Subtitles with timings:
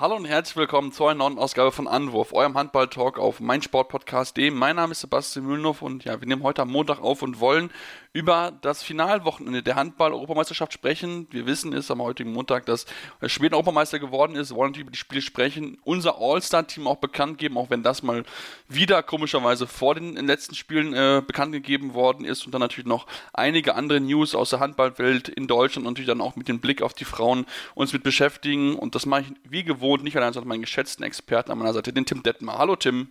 [0.00, 4.52] Hallo und herzlich willkommen zu einer neuen Ausgabe von Anwurf, eurem Handball-Talk auf meinsportpodcast.de.
[4.52, 7.72] Mein Name ist Sebastian Mühlenhoff und ja, wir nehmen heute am Montag auf und wollen
[8.12, 11.26] über das Finalwochenende der Handball-Europameisterschaft sprechen.
[11.30, 12.86] Wir wissen es am heutigen Montag, dass
[13.26, 17.38] Schweden Europameister geworden ist, wir wollen natürlich über die Spiele sprechen, unser All-Star-Team auch bekannt
[17.38, 18.22] geben, auch wenn das mal
[18.68, 23.08] wieder komischerweise vor den letzten Spielen äh, bekannt gegeben worden ist und dann natürlich noch
[23.32, 26.82] einige andere News aus der Handballwelt in Deutschland und natürlich dann auch mit dem Blick
[26.82, 30.32] auf die Frauen uns mit beschäftigen und das mache ich wie gewohnt gewohnt, nicht allein,
[30.32, 32.58] sondern meinen geschätzten Experten an meiner Seite, den Tim Detmar.
[32.58, 33.08] Hallo Tim.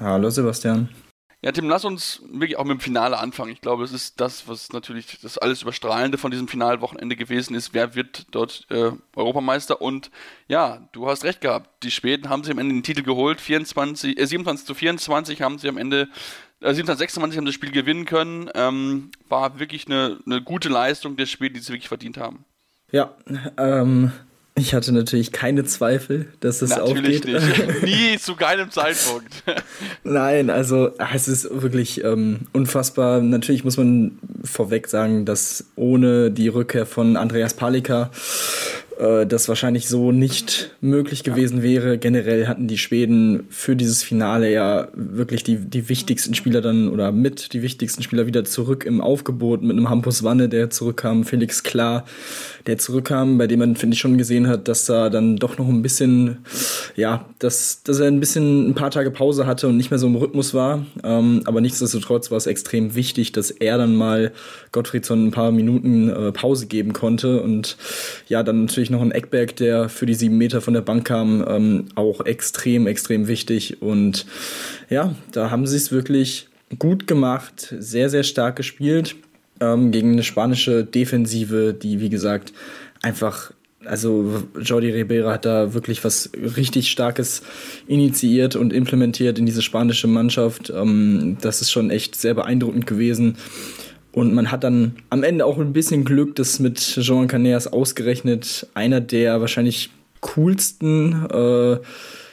[0.00, 0.88] Hallo Sebastian.
[1.42, 3.52] Ja, Tim, lass uns wirklich auch mit dem Finale anfangen.
[3.52, 7.74] Ich glaube, es ist das, was natürlich das alles Überstrahlende von diesem Finalwochenende gewesen ist.
[7.74, 9.82] Wer wird dort äh, Europameister?
[9.82, 10.10] Und
[10.48, 11.82] ja, du hast recht gehabt.
[11.82, 13.42] Die Schweden haben sie am Ende den Titel geholt.
[13.42, 16.08] 24, äh, 27 zu 24 haben sie am Ende,
[16.60, 18.48] äh, 27 26 haben das Spiel gewinnen können.
[18.54, 22.46] Ähm, war wirklich eine, eine gute Leistung der Schweden, die sie wirklich verdient haben.
[22.90, 23.14] Ja,
[23.58, 24.12] ähm,
[24.56, 27.24] ich hatte natürlich keine Zweifel, dass es natürlich aufgeht.
[27.24, 27.82] Nicht.
[27.82, 29.42] Nie zu keinem Zeitpunkt.
[30.04, 33.20] Nein, also es ist wirklich ähm, unfassbar.
[33.20, 38.12] Natürlich muss man vorweg sagen, dass ohne die Rückkehr von Andreas Palika
[38.98, 41.98] äh, das wahrscheinlich so nicht möglich gewesen wäre.
[41.98, 47.12] Generell hatten die Schweden für dieses Finale ja wirklich die, die wichtigsten Spieler dann oder
[47.12, 51.62] mit die wichtigsten Spieler wieder zurück im Aufgebot mit einem Hampus Wanne, der zurückkam, Felix
[51.62, 52.04] Klar,
[52.66, 55.68] der zurückkam, bei dem man, finde ich, schon gesehen hat, dass da dann doch noch
[55.68, 56.38] ein bisschen,
[56.96, 60.06] ja, dass, dass er ein bisschen ein paar Tage Pause hatte und nicht mehr so
[60.06, 60.84] im Rhythmus war.
[61.02, 64.32] Ähm, aber nichtsdestotrotz war es extrem wichtig, dass er dann mal
[64.72, 67.76] Gottfriedson ein paar Minuten äh, Pause geben konnte und
[68.28, 71.06] ja, dann natürlich natürlich noch ein Eckberg, der für die sieben Meter von der Bank
[71.06, 73.80] kam, ähm, auch extrem, extrem wichtig.
[73.80, 74.26] Und
[74.90, 76.48] ja, da haben sie es wirklich
[76.78, 79.16] gut gemacht, sehr, sehr stark gespielt
[79.60, 82.52] ähm, gegen eine spanische Defensive, die, wie gesagt,
[83.02, 83.52] einfach
[83.86, 87.42] also Jordi Ribera hat da wirklich was richtig Starkes
[87.86, 90.72] initiiert und implementiert in diese spanische Mannschaft.
[90.74, 93.36] Ähm, das ist schon echt sehr beeindruckend gewesen.
[94.14, 98.68] Und man hat dann am Ende auch ein bisschen Glück, dass mit Jean Caneas ausgerechnet
[98.72, 101.78] einer der wahrscheinlich coolsten äh,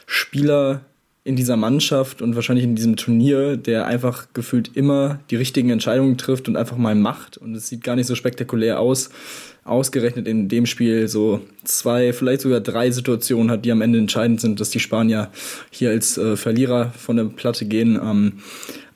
[0.05, 0.81] Spieler
[1.23, 6.17] in dieser Mannschaft und wahrscheinlich in diesem Turnier, der einfach gefühlt immer die richtigen Entscheidungen
[6.17, 7.37] trifft und einfach mal macht.
[7.37, 9.09] Und es sieht gar nicht so spektakulär aus.
[9.63, 14.41] Ausgerechnet in dem Spiel so zwei, vielleicht sogar drei Situationen hat, die am Ende entscheidend
[14.41, 15.29] sind, dass die Spanier
[15.69, 17.99] hier als äh, Verlierer von der Platte gehen.
[18.03, 18.33] Ähm,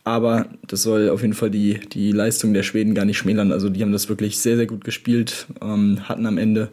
[0.05, 3.51] aber das soll auf jeden Fall die, die Leistung der Schweden gar nicht schmälern.
[3.51, 6.69] Also die haben das wirklich sehr, sehr gut gespielt, ähm, hatten am Ende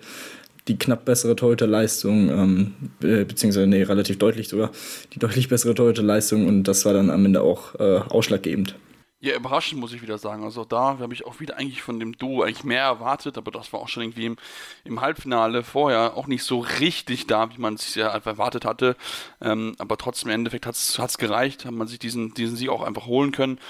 [0.68, 4.70] die knapp bessere Torhüterleistung, ähm, beziehungsweise nee, relativ deutlich sogar,
[5.12, 8.76] die deutlich bessere Torhüterleistung und das war dann am Ende auch äh, ausschlaggebend.
[9.24, 10.42] Ja, überraschend muss ich wieder sagen.
[10.42, 13.72] Also da habe ich auch wieder eigentlich von dem Duo eigentlich mehr erwartet, aber das
[13.72, 14.36] war auch schon irgendwie im,
[14.82, 18.96] im Halbfinale vorher auch nicht so richtig da, wie man es ja einfach erwartet hatte.
[19.40, 22.82] Ähm, aber trotzdem im Endeffekt hat es gereicht, hat man sich diesen, diesen Sieg auch
[22.82, 23.60] einfach holen können.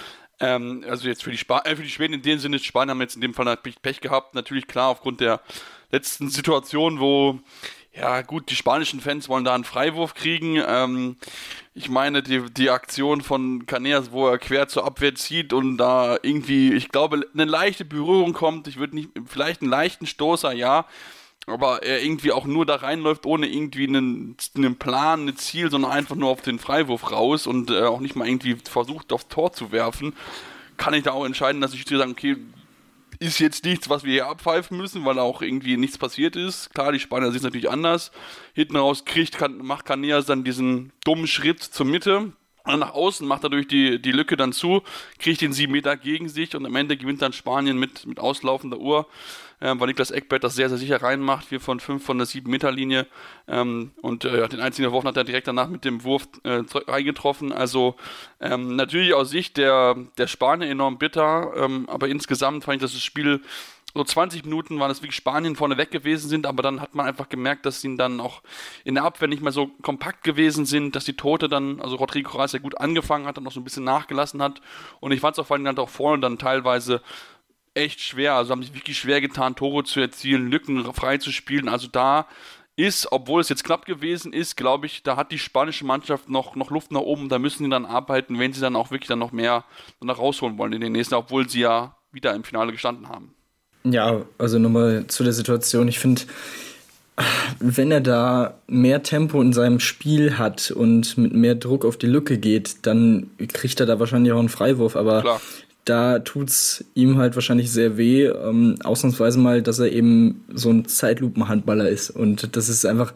[0.40, 3.02] Ähm, also jetzt für die, Sp äh, für die Schweden in dem Sinne, Spanien haben
[3.02, 4.34] jetzt in dem Fall natürlich Pech gehabt.
[4.34, 5.42] Natürlich klar aufgrund der
[5.90, 7.40] letzten Situation, wo
[7.94, 10.62] ja, gut, die spanischen Fans wollen da einen Freiwurf kriegen.
[10.66, 11.16] Ähm,
[11.74, 16.16] ich meine, die, die Aktion von Caneas, wo er quer zur Abwehr zieht und da
[16.22, 18.66] irgendwie, ich glaube, eine leichte Berührung kommt.
[18.66, 20.86] Ich würde nicht, vielleicht einen leichten Stoßer, ja.
[21.46, 25.90] Aber er irgendwie auch nur da reinläuft, ohne irgendwie einen, einen Plan, ein Ziel, sondern
[25.90, 29.52] einfach nur auf den Freiwurf raus und äh, auch nicht mal irgendwie versucht, aufs Tor
[29.52, 30.14] zu werfen.
[30.76, 32.36] Kann ich da auch entscheiden, dass ich sagen, okay,
[33.22, 36.74] ist jetzt nichts, was wir hier abpfeifen müssen, weil auch irgendwie nichts passiert ist.
[36.74, 38.10] Klar, die Spanier sehen es natürlich anders.
[38.52, 42.32] Hinten raus kriegt, kann, macht Caneas dann diesen dummen Schritt zur Mitte.
[42.64, 44.82] Nach außen macht er durch die, die Lücke dann zu,
[45.18, 48.78] kriegt den sieben Meter gegen sich und am Ende gewinnt dann Spanien mit, mit auslaufender
[48.78, 49.06] Uhr
[49.62, 52.50] ähm, weil Niklas Eckbert das sehr, sehr sicher reinmacht, vier von fünf von der sieben
[52.50, 53.06] Meter Linie
[53.46, 57.52] ähm, und äh, den einzigen Wurf hat er direkt danach mit dem Wurf äh, reingetroffen.
[57.52, 57.94] Also
[58.40, 62.92] ähm, natürlich aus Sicht der, der Spanier enorm bitter, ähm, aber insgesamt fand ich, dass
[62.92, 63.40] das Spiel
[63.94, 67.06] so 20 Minuten waren es wirklich Spanien vorne weg gewesen sind, aber dann hat man
[67.06, 68.42] einfach gemerkt, dass sie dann auch
[68.84, 72.38] in der Abwehr nicht mehr so kompakt gewesen sind, dass die Tote dann, also Rodrigo
[72.38, 74.60] Reis ja gut angefangen hat und noch so ein bisschen nachgelassen hat.
[75.00, 77.02] Und ich fand es auch vor allem dann auch vorne dann teilweise
[77.74, 78.34] echt schwer.
[78.34, 81.68] Also haben sich wirklich schwer getan, Tore zu erzielen, Lücken frei zu spielen.
[81.68, 82.26] Also da
[82.76, 86.56] ist, obwohl es jetzt knapp gewesen ist, glaube ich, da hat die spanische Mannschaft noch,
[86.56, 87.28] noch Luft nach oben.
[87.28, 89.64] Da müssen sie dann arbeiten, wenn sie dann auch wirklich dann noch mehr
[90.00, 93.34] danach rausholen wollen in den nächsten, obwohl sie ja wieder im Finale gestanden haben.
[93.84, 95.88] Ja, also nochmal zu der Situation.
[95.88, 96.22] Ich finde,
[97.58, 102.06] wenn er da mehr Tempo in seinem Spiel hat und mit mehr Druck auf die
[102.06, 104.96] Lücke geht, dann kriegt er da wahrscheinlich auch einen Freiwurf.
[104.96, 105.40] Aber Klar
[105.84, 110.86] da tut's ihm halt wahrscheinlich sehr weh, ähm, ausnahmsweise mal, dass er eben so ein
[110.86, 112.10] Zeitlupenhandballer ist.
[112.10, 113.12] Und das ist einfach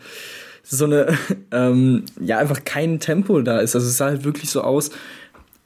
[0.63, 1.17] so eine,
[1.53, 3.77] ähm, ja, einfach kein Tempo da ist.
[3.77, 4.91] Also es sah halt wirklich so aus,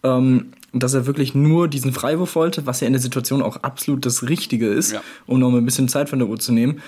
[0.02, 4.06] ähm, dass er wirklich nur diesen Freiwurf wollte, was ja in der Situation auch absolut
[4.06, 5.02] das Richtige ist, ja.
[5.26, 6.80] um noch mal ein bisschen Zeit von der Uhr zu nehmen.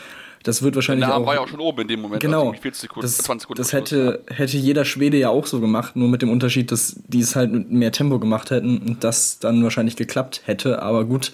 [0.42, 1.24] Das wird wahrscheinlich auch.
[1.24, 2.20] war ja auch schon oben in dem Moment.
[2.20, 2.50] Genau.
[2.50, 4.36] Also Sekunden, das, 20 Sekunden das hätte, ja.
[4.36, 7.52] hätte jeder Schwede ja auch so gemacht, nur mit dem Unterschied, dass die es halt
[7.52, 10.82] mit mehr Tempo gemacht hätten und das dann wahrscheinlich geklappt hätte.
[10.82, 11.32] Aber gut,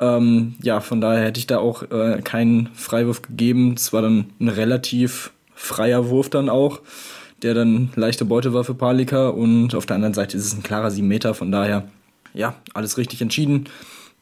[0.00, 3.74] ähm, ja, von daher hätte ich da auch äh, keinen Freiwurf gegeben.
[3.76, 6.80] Es war dann ein relativ freier Wurf dann auch,
[7.42, 10.62] der dann leichte Beute war für Palika und auf der anderen Seite ist es ein
[10.62, 11.34] klarer 7 Meter.
[11.34, 11.88] Von daher,
[12.34, 13.68] ja, alles richtig entschieden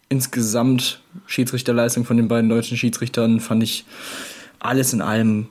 [0.09, 3.85] insgesamt Schiedsrichterleistung von den beiden deutschen Schiedsrichtern fand ich
[4.59, 5.49] alles in allem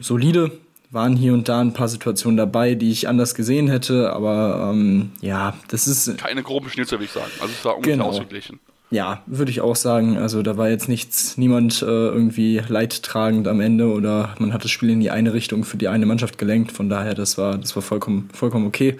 [0.00, 0.58] solide.
[0.90, 5.10] Waren hier und da ein paar Situationen dabei, die ich anders gesehen hätte, aber ähm,
[5.20, 6.16] ja, das ist.
[6.16, 7.30] Keine groben Schnitzer, würde ich sagen.
[7.40, 8.08] Also es war ungefähr genau.
[8.08, 8.60] ausgeglichen.
[8.90, 10.16] Ja, würde ich auch sagen.
[10.16, 14.70] Also da war jetzt nichts, niemand äh, irgendwie leidtragend am Ende oder man hat das
[14.70, 16.70] Spiel in die eine Richtung für die eine Mannschaft gelenkt.
[16.70, 18.96] Von daher, das war, das war vollkommen, vollkommen okay.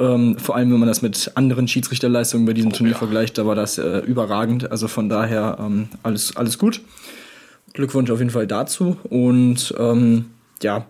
[0.00, 2.98] Ähm, vor allem, wenn man das mit anderen Schiedsrichterleistungen bei diesem oh, Turnier ja.
[2.98, 4.72] vergleicht, da war das äh, überragend.
[4.72, 6.80] Also von daher ähm, alles, alles gut.
[7.72, 8.96] Glückwunsch auf jeden Fall dazu.
[9.04, 10.26] Und ähm,
[10.62, 10.86] ja,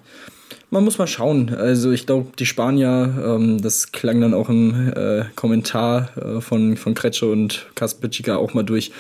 [0.75, 1.55] man muss mal schauen.
[1.55, 6.77] Also ich glaube, die Spanier, ähm, das klang dann auch im äh, Kommentar äh, von,
[6.77, 8.91] von Kretsche und Kaspicica auch mal durch,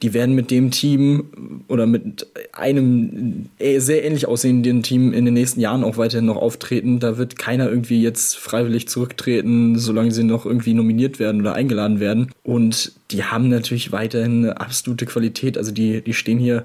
[0.00, 1.24] die werden mit dem Team
[1.66, 6.36] oder mit einem äh, sehr ähnlich aussehenden Team in den nächsten Jahren auch weiterhin noch
[6.36, 7.00] auftreten.
[7.00, 11.98] Da wird keiner irgendwie jetzt freiwillig zurücktreten, solange sie noch irgendwie nominiert werden oder eingeladen
[11.98, 12.30] werden.
[12.44, 15.58] Und die haben natürlich weiterhin eine absolute Qualität.
[15.58, 16.64] Also die, die stehen hier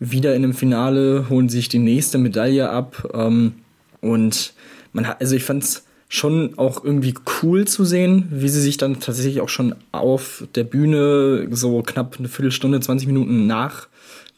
[0.00, 3.08] wieder in einem Finale, holen sich die nächste Medaille ab.
[3.14, 3.52] Ähm,
[4.00, 4.52] und
[4.92, 8.78] man hat, also ich fand es schon auch irgendwie cool zu sehen, wie sie sich
[8.78, 13.88] dann tatsächlich auch schon auf der Bühne so knapp eine Viertelstunde, 20 Minuten nach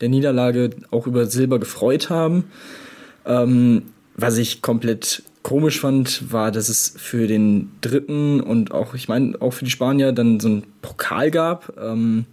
[0.00, 2.44] der Niederlage auch über Silber gefreut haben.
[3.24, 3.82] Ähm,
[4.16, 9.40] was ich komplett komisch fand, war, dass es für den dritten und auch, ich meine,
[9.40, 11.78] auch für die Spanier dann so einen Pokal gab.
[11.80, 12.26] Ähm,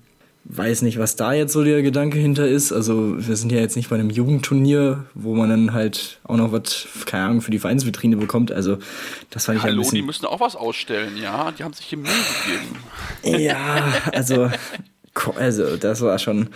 [0.49, 2.71] weiß nicht, was da jetzt so der Gedanke hinter ist.
[2.71, 6.51] Also wir sind ja jetzt nicht bei einem Jugendturnier, wo man dann halt auch noch
[6.51, 8.51] was, keine Ahnung, für die Vereinsvitrine bekommt.
[8.51, 8.77] Also
[9.29, 9.95] das fand ich Hallo, ein bisschen...
[9.95, 11.51] die müssen auch was ausstellen, ja.
[11.51, 12.11] Die haben sich hier Mühe
[13.23, 13.43] gegeben.
[13.43, 14.49] Ja, also,
[15.35, 16.49] also das war schon...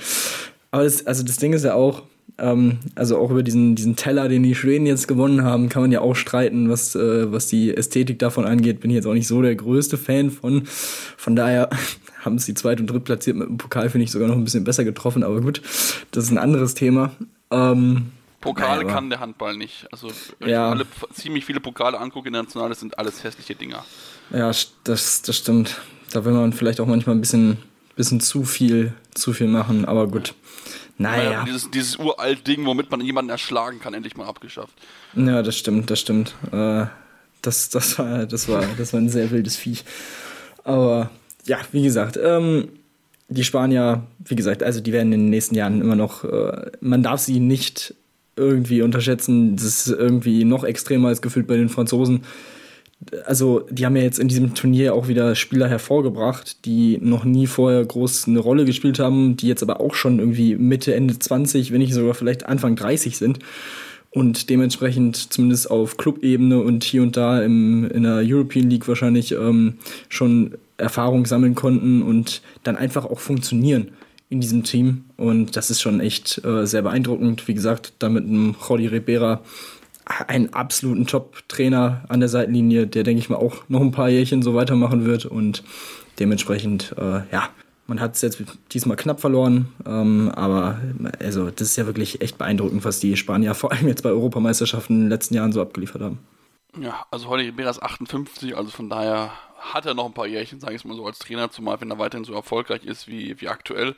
[0.72, 2.04] Aber das, also das Ding ist ja auch,
[2.38, 5.92] ähm, also auch über diesen, diesen Teller, den die Schweden jetzt gewonnen haben, kann man
[5.92, 8.80] ja auch streiten, was, äh, was die Ästhetik davon angeht.
[8.80, 10.64] Bin ich jetzt auch nicht so der größte Fan von.
[10.66, 11.70] Von daher
[12.24, 14.64] haben es die zweit- und drittplatziert mit dem Pokal, finde ich, sogar noch ein bisschen
[14.64, 15.24] besser getroffen.
[15.24, 15.62] Aber gut,
[16.12, 17.12] das ist ein anderes Thema.
[17.52, 19.88] Ähm, Pokale kann der Handball nicht.
[19.92, 20.70] Also, wenn ja.
[20.70, 23.86] ich alle, ziemlich viele Pokale angucke international, das sind alles hässliche Dinger.
[24.32, 24.52] Ja,
[24.84, 25.80] das, das stimmt.
[26.12, 27.58] Da will man vielleicht auch manchmal ein bisschen,
[27.96, 30.34] bisschen zu viel, zu viel machen, aber gut.
[30.98, 31.32] Naja.
[31.32, 34.74] Ja, dieses, dieses uralt Ding, womit man jemanden erschlagen kann, endlich mal abgeschafft.
[35.16, 36.36] Ja, das stimmt, das stimmt.
[36.52, 36.86] Äh,
[37.42, 39.84] das, das, war, das, war, das war ein sehr wildes Viech.
[40.64, 41.10] Aber
[41.46, 42.70] ja, wie gesagt, ähm,
[43.30, 47.02] die Spanier, wie gesagt, also die werden in den nächsten Jahren immer noch, äh, man
[47.02, 47.96] darf sie nicht
[48.36, 49.56] irgendwie unterschätzen.
[49.56, 52.22] Das ist irgendwie noch extremer als gefühlt bei den Franzosen.
[53.26, 57.48] Also, die haben ja jetzt in diesem Turnier auch wieder Spieler hervorgebracht, die noch nie
[57.48, 61.72] vorher groß eine Rolle gespielt haben, die jetzt aber auch schon irgendwie Mitte, Ende 20,
[61.72, 63.39] wenn nicht sogar vielleicht Anfang 30 sind
[64.12, 69.32] und dementsprechend zumindest auf Clubebene und hier und da im, in der European League wahrscheinlich
[69.32, 69.75] ähm,
[70.10, 73.92] schon Erfahrung sammeln konnten und dann einfach auch funktionieren
[74.30, 75.06] in diesem Team.
[75.18, 77.48] Und das ist schon echt äh, sehr beeindruckend.
[77.48, 79.42] Wie gesagt, da mit einem Jordi Ribera
[80.28, 84.42] einen absoluten Top-Trainer an der Seitenlinie, der, denke ich mal, auch noch ein paar Jährchen
[84.42, 85.26] so weitermachen wird.
[85.26, 85.64] Und
[86.20, 87.50] dementsprechend, äh, ja,
[87.88, 90.80] man hat es jetzt diesmal knapp verloren, ähm, aber
[91.20, 94.96] also das ist ja wirklich echt beeindruckend, was die Spanier vor allem jetzt bei Europameisterschaften
[94.96, 96.20] in den letzten Jahren so abgeliefert haben.
[96.80, 100.60] Ja, also heute Ribera ist 58, also von daher hat er noch ein paar Jährchen,
[100.60, 103.48] sage ich mal so, als Trainer, zumal wenn er weiterhin so erfolgreich ist wie, wie
[103.48, 103.96] aktuell.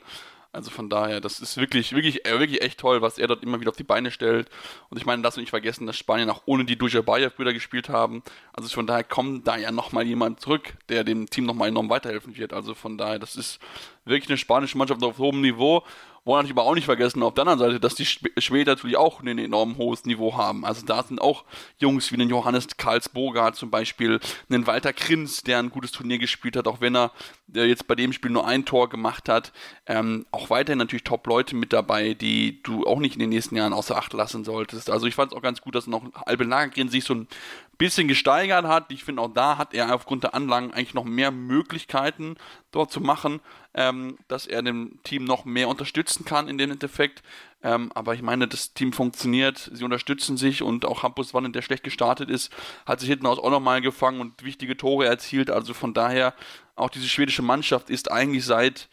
[0.54, 3.60] Also von daher, das ist wirklich, wirklich, äh, wirklich echt toll, was er dort immer
[3.60, 4.48] wieder auf die Beine stellt.
[4.88, 8.22] Und ich meine, lass uns nicht vergessen, dass Spanien auch ohne die Dujabayev-Brüder gespielt haben.
[8.52, 12.36] Also von daher kommt da ja nochmal jemand zurück, der dem Team nochmal enorm weiterhelfen
[12.36, 12.52] wird.
[12.52, 13.58] Also von daher, das ist
[14.04, 15.82] wirklich eine spanische Mannschaft auf hohem Niveau.
[16.24, 19.20] Wollen natürlich aber auch nicht vergessen, auf der anderen Seite, dass die Schweden natürlich auch
[19.20, 20.64] ein enorm hohes Niveau haben.
[20.64, 21.44] Also da sind auch
[21.78, 26.56] Jungs wie den Johannes Karlsburger zum Beispiel, einen Walter Krins, der ein gutes Turnier gespielt
[26.56, 27.12] hat, auch wenn er
[27.46, 29.52] der jetzt bei dem Spiel nur ein Tor gemacht hat.
[29.86, 33.72] Ähm, auch weiterhin natürlich Top-Leute mit dabei, die du auch nicht in den nächsten Jahren
[33.72, 34.90] außer Acht lassen solltest.
[34.90, 37.28] Also ich fand es auch ganz gut, dass noch Albin Lagergren sich so ein
[37.76, 38.90] bisschen gesteigert hat.
[38.90, 42.36] Ich finde auch da hat er aufgrund der Anlagen eigentlich noch mehr Möglichkeiten
[42.70, 43.40] dort zu machen,
[43.74, 47.22] ähm, dass er dem Team noch mehr unterstützen kann in dem Endeffekt.
[47.62, 51.62] Ähm, aber ich meine, das Team funktioniert, sie unterstützen sich und auch Hampus Wannen, der
[51.62, 52.52] schlecht gestartet ist,
[52.84, 55.50] hat sich hinten aus auch nochmal gefangen und wichtige Tore erzielt.
[55.50, 56.34] Also von daher,
[56.76, 58.88] auch diese schwedische Mannschaft ist eigentlich seit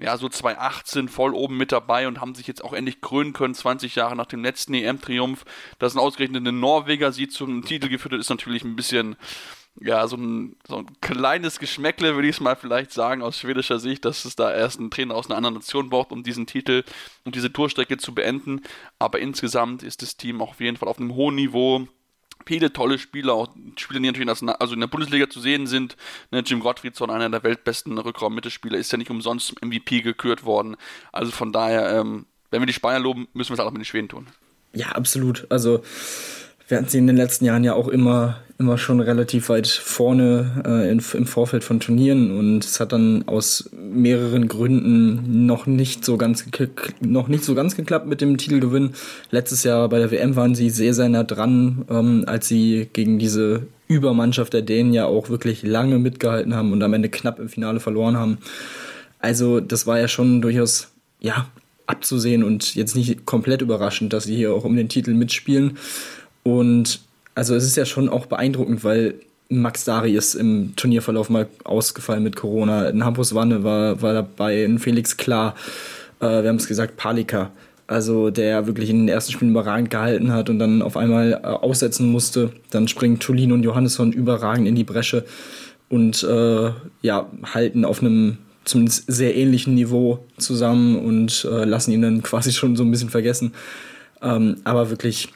[0.00, 3.54] ja, so 2018 voll oben mit dabei und haben sich jetzt auch endlich krönen können,
[3.54, 5.44] 20 Jahre nach dem letzten EM-Triumph.
[5.78, 9.16] Dass ein ausgerechnet Norweger sie zum Titel geführt hat, ist natürlich ein bisschen,
[9.78, 13.78] ja, so ein, so ein kleines Geschmäckle, würde ich es mal vielleicht sagen, aus schwedischer
[13.78, 16.82] Sicht, dass es da erst einen Trainer aus einer anderen Nation braucht, um diesen Titel
[17.24, 18.62] und diese Tourstrecke zu beenden.
[18.98, 21.86] Aber insgesamt ist das Team auch auf jeden Fall auf einem hohen Niveau
[22.46, 25.66] viele tolle Spieler, auch Spieler, die natürlich in der, also in der Bundesliga zu sehen
[25.66, 25.96] sind.
[26.30, 30.76] Ne, Jim Gottfriedson, einer der weltbesten Rückraum-Mittelspieler, ist ja nicht umsonst MVP gekürt worden.
[31.12, 33.84] Also von daher, ähm, wenn wir die Spanier loben, müssen wir es auch mit den
[33.84, 34.26] Schweden tun.
[34.72, 35.46] Ja, absolut.
[35.50, 35.82] Also
[36.78, 40.90] hatten sie in den letzten Jahren ja auch immer, immer schon relativ weit vorne äh,
[40.90, 46.16] in, im Vorfeld von Turnieren und es hat dann aus mehreren Gründen noch nicht so
[46.16, 46.44] ganz
[47.00, 48.90] noch nicht so ganz geklappt mit dem Titelgewinn.
[49.30, 53.18] Letztes Jahr bei der WM waren sie sehr, sehr nah dran, ähm, als sie gegen
[53.18, 57.48] diese Übermannschaft der Dänen ja auch wirklich lange mitgehalten haben und am Ende knapp im
[57.48, 58.38] Finale verloren haben.
[59.18, 61.48] Also das war ja schon durchaus ja
[61.86, 65.76] abzusehen und jetzt nicht komplett überraschend, dass sie hier auch um den Titel mitspielen.
[66.42, 67.00] Und
[67.34, 69.14] also es ist ja schon auch beeindruckend, weil
[69.48, 72.86] Max Dari ist im Turnierverlauf mal ausgefallen mit Corona.
[72.86, 75.54] Ein Hampus Wanne war, war dabei, ein Felix Klar,
[76.20, 77.50] äh, wir haben es gesagt, Palika.
[77.88, 81.46] Also der wirklich in den ersten Spielen überragend gehalten hat und dann auf einmal äh,
[81.46, 82.52] aussetzen musste.
[82.70, 85.24] Dann springen Tulin und Johannesson überragend in die Bresche
[85.88, 86.70] und äh,
[87.02, 92.52] ja, halten auf einem zumindest sehr ähnlichen Niveau zusammen und äh, lassen ihn dann quasi
[92.52, 93.52] schon so ein bisschen vergessen.
[94.22, 95.30] Ähm, aber wirklich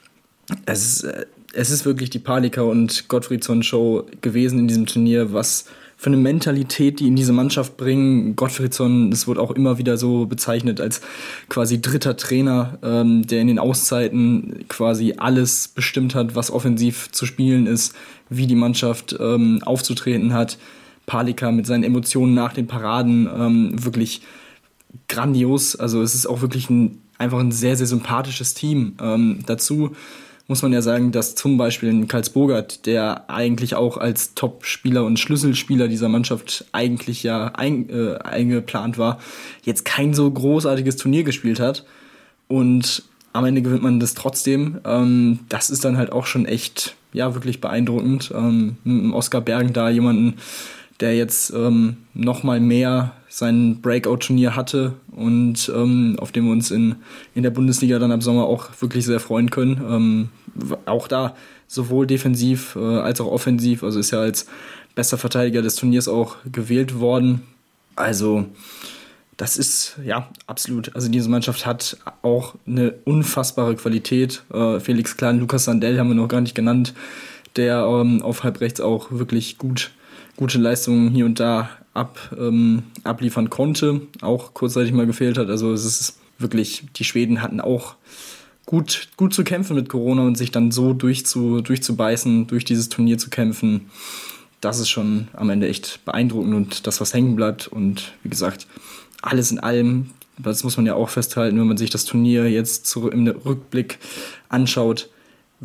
[0.65, 5.65] es ist, äh, es ist wirklich die Palika und Gottfriedsson-Show gewesen in diesem Turnier, was
[5.97, 8.35] für eine Mentalität, die in diese Mannschaft bringen.
[8.35, 11.01] Gottfriedsson, das wird auch immer wieder so bezeichnet als
[11.47, 17.25] quasi dritter Trainer, ähm, der in den Auszeiten quasi alles bestimmt hat, was offensiv zu
[17.25, 17.95] spielen ist,
[18.29, 20.57] wie die Mannschaft ähm, aufzutreten hat.
[21.05, 24.21] Palika mit seinen Emotionen nach den Paraden ähm, wirklich
[25.07, 25.75] grandios.
[25.75, 28.97] Also es ist auch wirklich ein, einfach ein sehr, sehr sympathisches Team.
[29.01, 29.91] Ähm, dazu
[30.47, 35.19] muss man ja sagen, dass zum Beispiel ein Karlsbogert, der eigentlich auch als Top-Spieler und
[35.19, 39.19] Schlüsselspieler dieser Mannschaft eigentlich ja ein, äh, eingeplant war,
[39.63, 41.85] jetzt kein so großartiges Turnier gespielt hat.
[42.47, 44.79] Und am Ende gewinnt man das trotzdem.
[44.85, 48.31] Ähm, das ist dann halt auch schon echt, ja, wirklich beeindruckend.
[48.35, 50.35] Ähm, Oscar Bergen da jemanden,
[50.99, 56.71] der jetzt ähm, noch mal mehr sein Breakout-Turnier hatte und ähm, auf dem wir uns
[56.71, 56.95] in,
[57.33, 59.81] in der Bundesliga dann ab Sommer auch wirklich sehr freuen können.
[59.89, 60.29] Ähm,
[60.85, 61.35] auch da
[61.67, 64.47] sowohl defensiv äh, als auch offensiv, also ist ja als
[64.95, 67.41] bester Verteidiger des Turniers auch gewählt worden.
[67.97, 68.45] Also
[69.37, 70.95] das ist ja absolut.
[70.95, 74.43] Also diese Mannschaft hat auch eine unfassbare Qualität.
[74.53, 76.93] Äh, Felix Klein, Lukas Sandell haben wir noch gar nicht genannt,
[77.57, 79.91] der ähm, auf halb rechts auch wirklich gut,
[80.37, 85.49] gute Leistungen hier und da ab, ähm, abliefern konnte, auch kurzzeitig mal gefehlt hat.
[85.49, 87.95] Also es ist wirklich, die Schweden hatten auch
[88.65, 93.17] gut, gut zu kämpfen mit Corona und sich dann so durchzu, durchzubeißen, durch dieses Turnier
[93.17, 93.89] zu kämpfen.
[94.61, 97.67] Das ist schon am Ende echt beeindruckend und das, was hängen bleibt.
[97.67, 98.67] Und wie gesagt,
[99.21, 102.93] alles in allem, das muss man ja auch festhalten, wenn man sich das Turnier jetzt
[102.95, 103.99] im Rückblick
[104.49, 105.09] anschaut,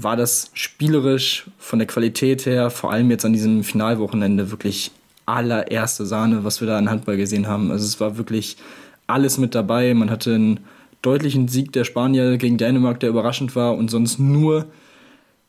[0.03, 4.91] war das spielerisch von der Qualität her, vor allem jetzt an diesem Finalwochenende, wirklich
[5.27, 7.71] allererste Sahne, was wir da an Handball gesehen haben.
[7.71, 8.57] Also es war wirklich
[9.07, 9.95] alles mit dabei.
[9.95, 10.61] Man hatte einen
[11.03, 14.67] deutlichen Sieg der Spanier gegen Dänemark, der überraschend war und sonst nur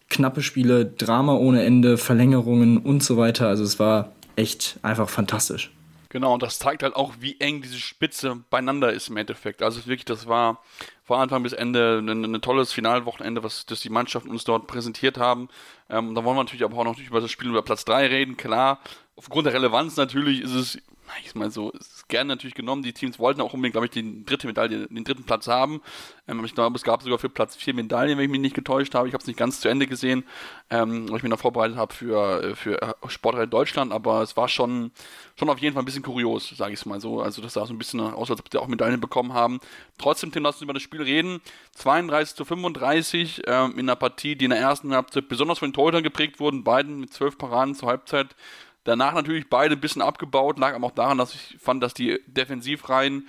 [0.10, 3.48] knappe Spiele, Drama ohne Ende, Verlängerungen und so weiter.
[3.48, 5.72] Also es war echt einfach fantastisch.
[6.12, 9.64] Genau, und das zeigt halt auch, wie eng diese Spitze beieinander ist im Endeffekt.
[9.64, 10.62] Also wirklich, das war
[11.06, 15.18] von Anfang bis Ende ein, ein tolles Finalwochenende, was das die Mannschaften uns dort präsentiert
[15.18, 15.48] haben.
[15.90, 18.36] Ähm, da wollen wir natürlich aber auch noch über das Spiel über Platz 3 reden.
[18.36, 18.80] Klar,
[19.16, 20.80] aufgrund der Relevanz natürlich ist es,
[21.24, 22.84] ich mal so, ist gerne natürlich genommen.
[22.84, 25.82] Die Teams wollten auch unbedingt, glaube ich, die dritte Medaille, den dritten Platz haben.
[26.28, 28.96] Ähm, ich glaube, es gab sogar für Platz vier Medaillen, wenn ich mich nicht getäuscht
[28.96, 29.08] habe.
[29.08, 30.24] Ich habe es nicht ganz zu Ende gesehen,
[30.70, 34.38] ähm, weil ich mich noch vorbereitet habe für, äh, für äh, Sportreihe Deutschland, aber es
[34.38, 34.92] war schon,
[35.38, 37.22] schon auf jeden Fall ein bisschen kurios, sage ich es mal so.
[37.22, 39.60] Also das sah so ein bisschen aus, als ob die auch Medaillen bekommen haben.
[39.98, 41.42] Trotzdem, Tim, lass uns über das Spiel reden.
[41.76, 45.74] 32 zu 35 ähm, in einer Partie, die in der ersten Halbzeit besonders von den
[45.74, 48.36] Torhütern geprägt wurden, beiden mit zwölf Paraden zur Halbzeit
[48.84, 52.20] Danach natürlich beide ein bisschen abgebaut, lag aber auch daran, dass ich fand, dass die
[52.26, 53.28] Defensivreihen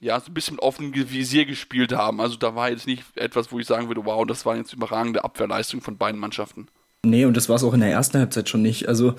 [0.00, 2.20] ja so ein bisschen mit Visier gespielt haben.
[2.20, 5.24] Also da war jetzt nicht etwas, wo ich sagen würde, wow, das war jetzt überragende
[5.24, 6.68] Abwehrleistung von beiden Mannschaften.
[7.04, 8.88] Nee, und das war es auch in der ersten Halbzeit schon nicht.
[8.88, 9.14] Also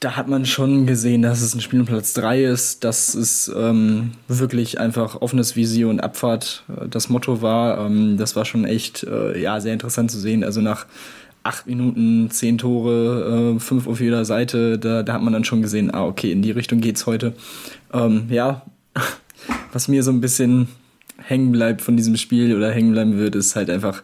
[0.00, 3.48] da hat man schon gesehen, dass es ein Spiel um Platz 3 ist, dass es
[3.54, 7.86] ähm, wirklich einfach offenes Visier und Abfahrt äh, das Motto war.
[7.86, 10.44] Ähm, das war schon echt äh, ja, sehr interessant zu sehen.
[10.44, 10.86] Also nach
[11.44, 15.62] acht Minuten, zehn Tore, äh, fünf auf jeder Seite, da, da hat man dann schon
[15.62, 17.34] gesehen, ah, okay, in die Richtung geht's heute.
[17.92, 18.62] Ähm, ja,
[19.72, 20.68] was mir so ein bisschen
[21.18, 24.02] hängen bleibt von diesem Spiel oder hängen bleiben wird, ist halt einfach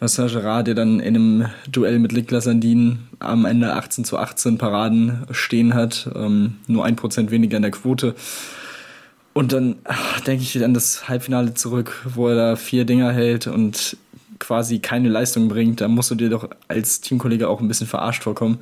[0.00, 4.58] Marcel Gerard, der dann in einem Duell mit Niklas Sandin am Ende 18 zu 18
[4.58, 8.16] Paraden stehen hat, ähm, nur ein Prozent weniger in der Quote.
[9.32, 9.76] Und dann
[10.26, 13.96] denke ich an das Halbfinale zurück, wo er da vier Dinger hält und
[14.42, 15.80] quasi keine Leistung bringt.
[15.80, 18.58] Da musst du dir doch als Teamkollege auch ein bisschen verarscht vorkommen.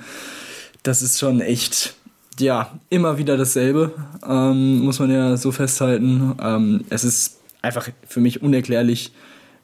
[0.83, 1.95] Das ist schon echt,
[2.39, 3.93] ja, immer wieder dasselbe,
[4.27, 6.35] ähm, muss man ja so festhalten.
[6.41, 9.13] Ähm, es ist einfach für mich unerklärlich,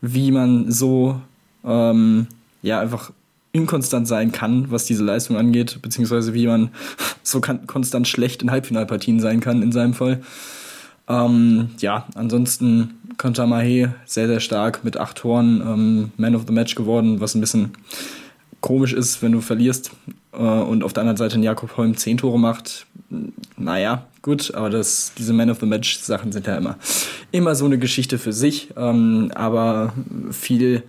[0.01, 1.21] wie man so
[1.65, 2.27] ähm,
[2.63, 3.13] ja einfach
[3.53, 6.71] inkonstant sein kann, was diese Leistung angeht, beziehungsweise wie man
[7.23, 10.23] so konstant schlecht in Halbfinalpartien sein kann in seinem Fall.
[11.09, 16.53] Ähm, ja, ansonsten Konta Mahe sehr, sehr stark mit acht Toren, ähm, Man of the
[16.53, 17.71] Match geworden, was ein bisschen
[18.61, 19.93] komisch ist, wenn du verlierst
[20.33, 22.87] äh, und auf der anderen Seite ein Jakob Holm zehn Tore macht.
[23.57, 26.77] Naja, gut, aber das, diese Man of the Match Sachen sind ja immer,
[27.31, 29.93] immer so eine Geschichte für sich, ähm, aber
[30.33, 30.83] viel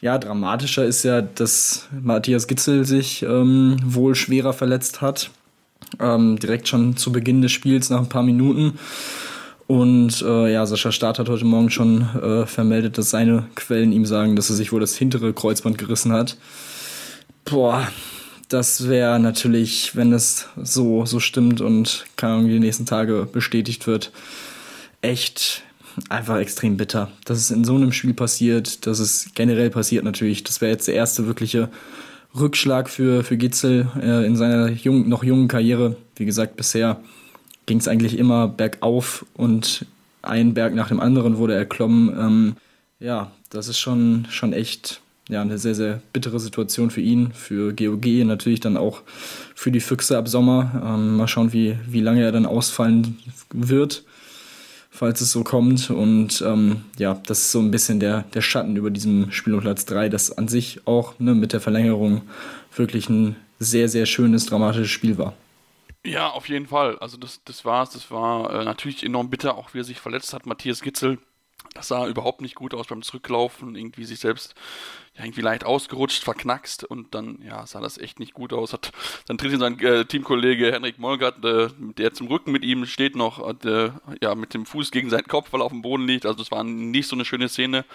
[0.00, 5.30] ja, dramatischer ist ja, dass Matthias Gitzel sich ähm, wohl schwerer verletzt hat.
[5.98, 8.78] Ähm, direkt schon zu Beginn des Spiels nach ein paar Minuten.
[9.66, 14.04] Und äh, ja, Sascha Staat hat heute Morgen schon äh, vermeldet, dass seine Quellen ihm
[14.04, 16.36] sagen, dass er sich wohl das hintere Kreuzband gerissen hat.
[17.44, 17.88] Boah,
[18.48, 23.86] das wäre natürlich, wenn es so, so stimmt und keine Ahnung, die nächsten Tage bestätigt
[23.86, 24.12] wird,
[25.00, 25.62] echt
[26.10, 27.10] einfach extrem bitter.
[27.24, 30.44] Dass es in so einem Spiel passiert, dass es generell passiert natürlich.
[30.44, 31.70] Das wäre jetzt der erste wirkliche
[32.38, 35.96] Rückschlag für, für Gitzel äh, in seiner jung, noch jungen Karriere.
[36.16, 37.00] Wie gesagt, bisher
[37.66, 39.86] ging es eigentlich immer bergauf und
[40.22, 42.14] ein Berg nach dem anderen wurde erklommen.
[42.18, 42.56] Ähm,
[42.98, 47.72] ja, das ist schon, schon echt ja, eine sehr, sehr bittere Situation für ihn, für
[47.74, 49.02] GOG, natürlich dann auch
[49.54, 50.82] für die Füchse ab Sommer.
[50.84, 53.18] Ähm, mal schauen, wie, wie lange er dann ausfallen
[53.52, 54.04] wird
[54.94, 55.90] falls es so kommt.
[55.90, 59.60] Und ähm, ja, das ist so ein bisschen der, der Schatten über diesem Spiel um
[59.60, 62.22] Platz 3, das an sich auch ne, mit der Verlängerung
[62.74, 65.34] wirklich ein sehr, sehr schönes, dramatisches Spiel war.
[66.06, 66.98] Ja, auf jeden Fall.
[66.98, 67.90] Also das, das war es.
[67.90, 70.44] Das war äh, natürlich enorm bitter, auch wie er sich verletzt hat.
[70.44, 71.18] Matthias Gitzel,
[71.72, 74.54] das sah überhaupt nicht gut aus beim Zurücklaufen, irgendwie sich selbst
[75.16, 78.74] ja, irgendwie leicht ausgerutscht, verknackst und dann ja, sah das echt nicht gut aus.
[78.74, 78.92] Hat,
[79.28, 83.16] dann tritt ihn sein äh, Teamkollege Henrik Molgert, äh, der zum Rücken mit ihm steht
[83.16, 83.90] noch, äh,
[84.20, 86.26] ja, mit dem Fuß gegen seinen Kopf, weil er auf dem Boden liegt.
[86.26, 87.86] Also das war nicht so eine schöne Szene.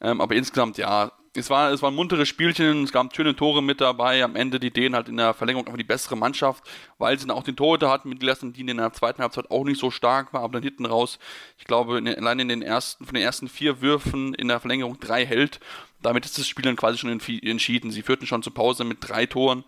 [0.00, 3.62] Ähm, aber insgesamt, ja, es war, es war ein munteres Spielchen, es gab schöne Tore
[3.62, 4.22] mit dabei.
[4.24, 6.64] Am Ende die Dänen halt in der Verlängerung einfach die bessere Mannschaft,
[6.98, 9.64] weil sie dann auch den Torhüter hatten mit Gilles die in der zweiten Halbzeit auch
[9.64, 11.18] nicht so stark war, aber dann hinten raus,
[11.58, 14.98] ich glaube, in, allein in den ersten, von den ersten vier Würfen in der Verlängerung
[15.00, 15.60] drei hält.
[16.02, 17.90] Damit ist das Spiel dann quasi schon entschieden.
[17.90, 19.64] Sie führten schon zur Pause mit drei Toren.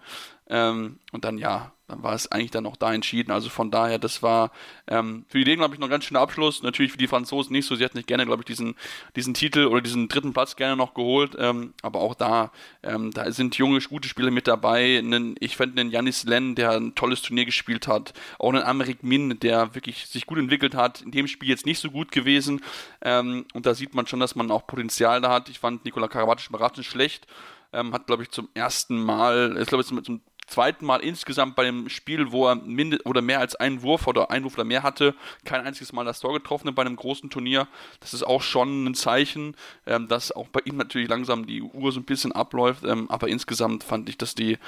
[0.48, 3.32] Ähm, und dann, ja, dann war es eigentlich dann auch da entschieden.
[3.32, 4.52] Also von daher, das war
[4.86, 6.62] ähm, für die Dänen, glaube ich, noch ein ganz schöner Abschluss.
[6.62, 7.74] Natürlich für die Franzosen nicht so.
[7.74, 8.74] Sie hätten nicht gerne, glaube ich, diesen,
[9.16, 11.34] diesen Titel oder diesen dritten Platz gerne noch geholt.
[11.38, 14.98] Ähm, aber auch da, ähm, da sind junge, gute Spieler mit dabei.
[14.98, 18.12] Einen, ich fände einen Janis Len, der ein tolles Turnier gespielt hat.
[18.38, 21.00] Auch einen Amerik Min, der wirklich sich gut entwickelt hat.
[21.00, 22.60] In dem Spiel jetzt nicht so gut gewesen.
[23.00, 25.48] Ähm, und da sieht man schon, dass man auch Potenzial da hat.
[25.48, 27.26] Ich fand Nikola Karabatic überraschend schlecht.
[27.72, 31.64] Ähm, hat, glaube ich, zum ersten Mal, ich glaube, zum, zum zweiten Mal insgesamt bei
[31.64, 34.82] dem Spiel, wo er mind oder mehr als einen Wurf oder einen Wurf oder mehr
[34.82, 37.68] hatte, kein einziges Mal das Tor getroffen bei einem großen Turnier.
[38.00, 39.54] Das ist auch schon ein Zeichen,
[39.86, 42.84] ähm, dass auch bei ihm natürlich langsam die Uhr so ein bisschen abläuft.
[42.84, 44.58] Ähm, aber insgesamt fand ich, dass die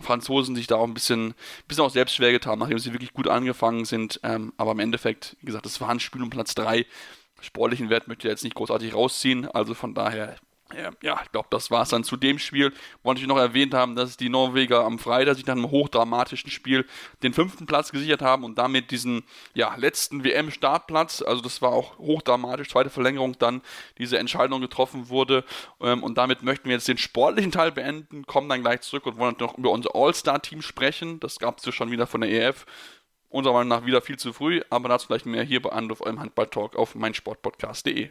[0.00, 1.34] Franzosen sich da auch ein bisschen,
[1.66, 4.20] bisschen auch selbst schwer getan, nachdem sie wirklich gut angefangen sind.
[4.22, 6.84] Ähm, aber im Endeffekt, wie gesagt, das war ein Spiel um Platz 3.
[7.40, 9.46] Sportlichen Wert möchte ich jetzt nicht großartig rausziehen.
[9.46, 10.36] Also von daher
[11.02, 12.72] ja, ich glaube, das war es dann zu dem Spiel.
[13.02, 16.84] Wollte ich noch erwähnt haben, dass die Norweger am Freitag sich nach einem hochdramatischen Spiel
[17.22, 21.98] den fünften Platz gesichert haben und damit diesen ja, letzten WM-Startplatz, also das war auch
[21.98, 23.62] hochdramatisch, zweite Verlängerung dann
[23.96, 25.44] diese Entscheidung getroffen wurde.
[25.80, 29.16] Ähm, und damit möchten wir jetzt den sportlichen Teil beenden, kommen dann gleich zurück und
[29.16, 31.18] wollen noch über unser All-Star-Team sprechen.
[31.20, 32.66] Das gab es ja schon wieder von der EF.
[33.30, 36.20] Unserer Meinung nach wieder viel zu früh, aber dazu gleich mehr hier bei Anruf eurem
[36.20, 38.10] Handball-Talk auf meinsportpodcast.de.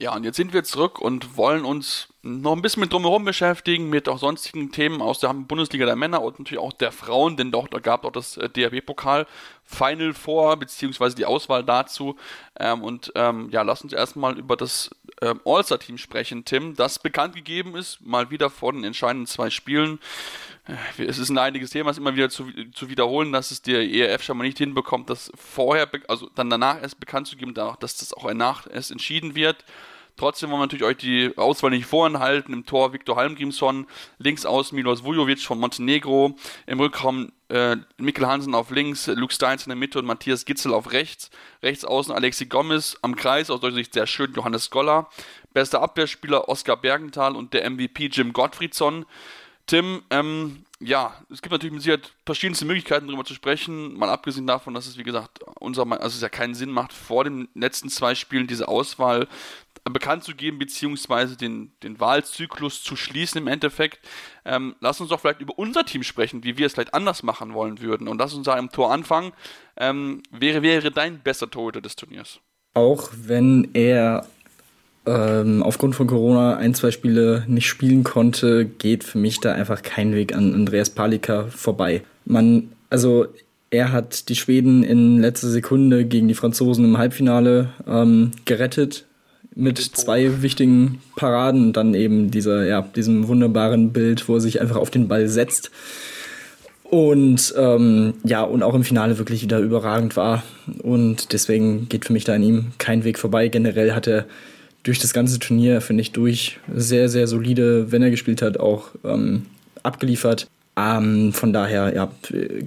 [0.00, 3.90] Ja, und jetzt sind wir zurück und wollen uns noch ein bisschen mit drumherum beschäftigen,
[3.90, 7.52] mit auch sonstigen Themen aus der Bundesliga der Männer und natürlich auch der Frauen, denn
[7.52, 9.26] da gab es auch das äh, DRB-Pokal
[9.70, 12.16] Final vor, beziehungsweise die Auswahl dazu.
[12.58, 14.90] Ähm, und ähm, ja, lass uns erstmal über das
[15.22, 20.00] ähm, All-Star-Team sprechen, Tim, das bekannt gegeben ist, mal wieder vor den entscheidenden zwei Spielen.
[20.66, 23.88] Äh, es ist ein einiges Thema, es immer wieder zu, zu wiederholen, dass es der
[23.88, 27.78] ERF schon mal nicht hinbekommt, das vorher, also dann danach erst bekannt zu geben, dass
[27.78, 29.64] das auch danach erst entschieden wird.
[30.16, 32.52] Trotzdem wollen wir natürlich euch die Auswahl nicht vorenthalten.
[32.52, 33.86] Im Tor Viktor Halmgrimsson,
[34.18, 39.64] links außen Milos Vujovic von Montenegro, im Rückraum äh, Mikkel Hansen auf links, Luke Steins
[39.64, 41.30] in der Mitte und Matthias Gitzel auf rechts.
[41.62, 45.08] Rechts außen Alexi Gomez, am Kreis aus deutscher Sicht sehr schön Johannes Goller.
[45.52, 49.04] Bester Abwehrspieler Oskar Bergenthal und der MVP Jim Gottfriedson.
[49.66, 54.46] Tim, ähm, ja, es gibt natürlich mit Sicherheit verschiedenste Möglichkeiten darüber zu sprechen, mal abgesehen
[54.46, 57.90] davon, dass es wie gesagt unser, also es ja keinen Sinn macht, vor den letzten
[57.90, 59.28] zwei Spielen diese Auswahl
[59.84, 64.00] bekannt zu geben, beziehungsweise den, den Wahlzyklus zu schließen im Endeffekt.
[64.44, 67.54] Ähm, lass uns doch vielleicht über unser Team sprechen, wie wir es vielleicht anders machen
[67.54, 68.08] wollen würden.
[68.08, 69.32] Und lass uns da im Tor anfangen.
[69.76, 72.40] Ähm, wäre, wäre dein bester Torhüter des Turniers?
[72.74, 74.26] Auch wenn er
[75.06, 79.82] ähm, aufgrund von Corona ein, zwei Spiele nicht spielen konnte, geht für mich da einfach
[79.82, 82.02] kein Weg an Andreas Palika vorbei.
[82.26, 83.26] Man, also
[83.70, 89.06] er hat die Schweden in letzter Sekunde gegen die Franzosen im Halbfinale ähm, gerettet
[89.54, 94.60] mit zwei wichtigen Paraden und dann eben dieser, ja, diesem wunderbaren Bild, wo er sich
[94.60, 95.70] einfach auf den Ball setzt.
[96.84, 100.42] Und ähm, ja, und auch im Finale wirklich wieder überragend war.
[100.82, 103.48] Und deswegen geht für mich da an ihm kein Weg vorbei.
[103.48, 104.26] Generell hat er
[104.82, 108.88] durch das ganze Turnier, finde ich, durch sehr, sehr solide, wenn er gespielt hat, auch
[109.04, 109.46] ähm,
[109.82, 110.48] abgeliefert.
[110.76, 112.10] Ähm, von daher ja,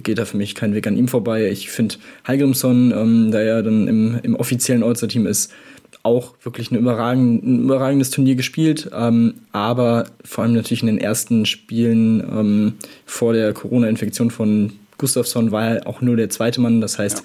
[0.02, 1.50] geht da für mich kein Weg an ihm vorbei.
[1.50, 5.52] Ich finde Heilgrimsson, ähm, da er dann im, im offiziellen All-Star-Team ist,
[6.04, 10.98] auch wirklich ein, überragend, ein überragendes Turnier gespielt, ähm, aber vor allem natürlich in den
[10.98, 12.74] ersten Spielen ähm,
[13.06, 16.80] vor der Corona-Infektion von Gustafsson war er auch nur der zweite Mann.
[16.80, 17.24] Das heißt,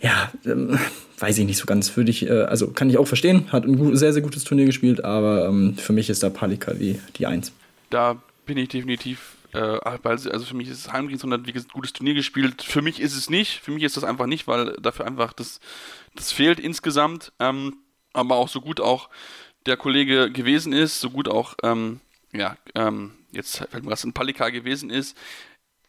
[0.00, 0.78] ja, ja ähm,
[1.18, 1.96] weiß ich nicht so ganz.
[1.96, 4.66] Würde ich, äh, also kann ich auch verstehen, hat ein gut, sehr, sehr gutes Turnier
[4.66, 7.52] gespielt, aber ähm, für mich ist da Palika die, die Eins.
[7.90, 11.72] Da bin ich definitiv äh, also für mich ist es Heimgries und hat wie gesagt,
[11.72, 12.62] gutes Turnier gespielt.
[12.62, 13.60] Für mich ist es nicht.
[13.60, 15.60] Für mich ist das einfach nicht, weil dafür einfach das,
[16.14, 17.32] das fehlt insgesamt.
[17.38, 17.74] Ähm,
[18.12, 19.08] aber auch so gut auch
[19.66, 22.00] der Kollege gewesen ist, so gut auch, ähm,
[22.32, 25.16] ja, ähm, jetzt fällt mir was in Palika gewesen ist.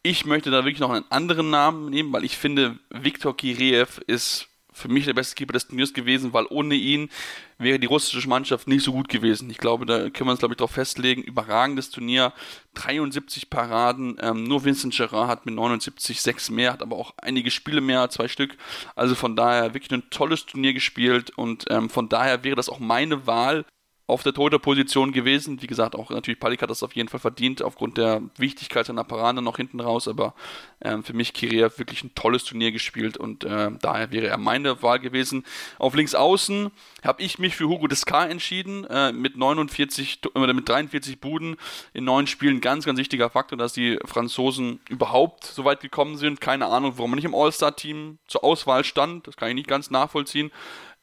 [0.04, 4.48] Ich möchte da wirklich noch einen anderen Namen nehmen, weil ich finde, Viktor Kireev ist
[4.74, 7.10] für mich der beste Keeper des Turniers gewesen, weil ohne ihn
[7.58, 9.50] wäre die russische Mannschaft nicht so gut gewesen.
[9.50, 11.24] Ich glaube, da können wir uns, glaube ich, darauf festlegen.
[11.24, 12.34] Überragendes Turnier,
[12.74, 14.18] 73 Paraden.
[14.22, 18.10] Ähm, nur Vincent Gerard hat mit 79 sechs mehr, hat aber auch einige Spiele mehr,
[18.10, 18.58] zwei Stück.
[18.96, 22.80] Also von daher wirklich ein tolles Turnier gespielt und ähm, von daher wäre das auch
[22.80, 23.66] meine Wahl
[24.06, 25.62] auf der Torhüter-Position gewesen.
[25.62, 29.06] Wie gesagt, auch natürlich Palik hat das auf jeden Fall verdient, aufgrund der Wichtigkeit seiner
[29.06, 30.10] Parade noch hinten raus.
[30.10, 30.34] Aber
[30.82, 34.82] ähm, für mich Kiria wirklich ein tolles Turnier gespielt und äh, daher wäre er meine
[34.82, 35.46] Wahl gewesen.
[35.80, 36.72] Auf links außen
[37.04, 41.56] habe ich mich für Hugo Descar entschieden, äh, mit 49 oder mit 43 Buden
[41.94, 42.60] in neun Spielen.
[42.60, 46.42] Ganz, ganz wichtiger Faktor, dass die Franzosen überhaupt so weit gekommen sind.
[46.42, 49.28] Keine Ahnung, warum man nicht im All-Star-Team zur Auswahl stand.
[49.28, 50.52] Das kann ich nicht ganz nachvollziehen.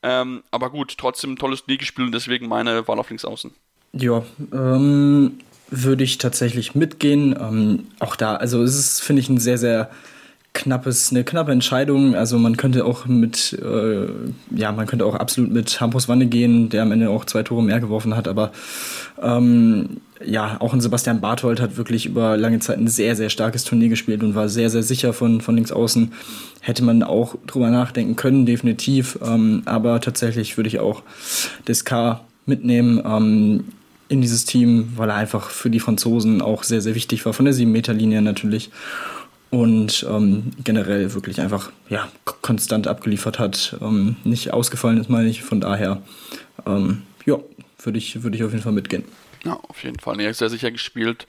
[0.03, 3.53] Ähm, aber gut, trotzdem tolles Ligaspiel und deswegen meine Wahl auf links außen.
[3.93, 7.37] Ja, ähm, würde ich tatsächlich mitgehen.
[7.39, 9.91] Ähm, auch da, also es ist, finde ich, ein sehr, sehr
[10.53, 12.15] knappes, eine knappe Entscheidung.
[12.15, 14.07] Also man könnte auch mit, äh,
[14.55, 17.63] ja, man könnte auch absolut mit Hampus Wanne gehen, der am Ende auch zwei Tore
[17.63, 18.53] mehr geworfen hat, aber
[19.23, 23.65] ähm, ja, auch ein Sebastian Barthold hat wirklich über lange Zeit ein sehr, sehr starkes
[23.65, 26.13] Turnier gespielt und war sehr, sehr sicher von, von links außen.
[26.61, 29.19] Hätte man auch drüber nachdenken können, definitiv.
[29.25, 31.03] Ähm, aber tatsächlich würde ich auch
[31.67, 33.65] Descar mitnehmen ähm,
[34.09, 37.47] in dieses Team, weil er einfach für die Franzosen auch sehr, sehr wichtig war, von
[37.47, 38.71] der 7-Meter-Linie natürlich.
[39.51, 42.09] Und ähm, generell wirklich einfach ja,
[42.41, 43.77] konstant abgeliefert hat.
[43.81, 45.43] Ähm, nicht ausgefallen ist, meine ich.
[45.43, 46.01] Von daher,
[46.67, 47.39] ähm, ja,
[47.83, 49.05] würde ich, würd ich auf jeden Fall mitgehen.
[49.42, 50.20] Ja, auf jeden Fall.
[50.20, 51.26] Er ist sehr sicher gespielt.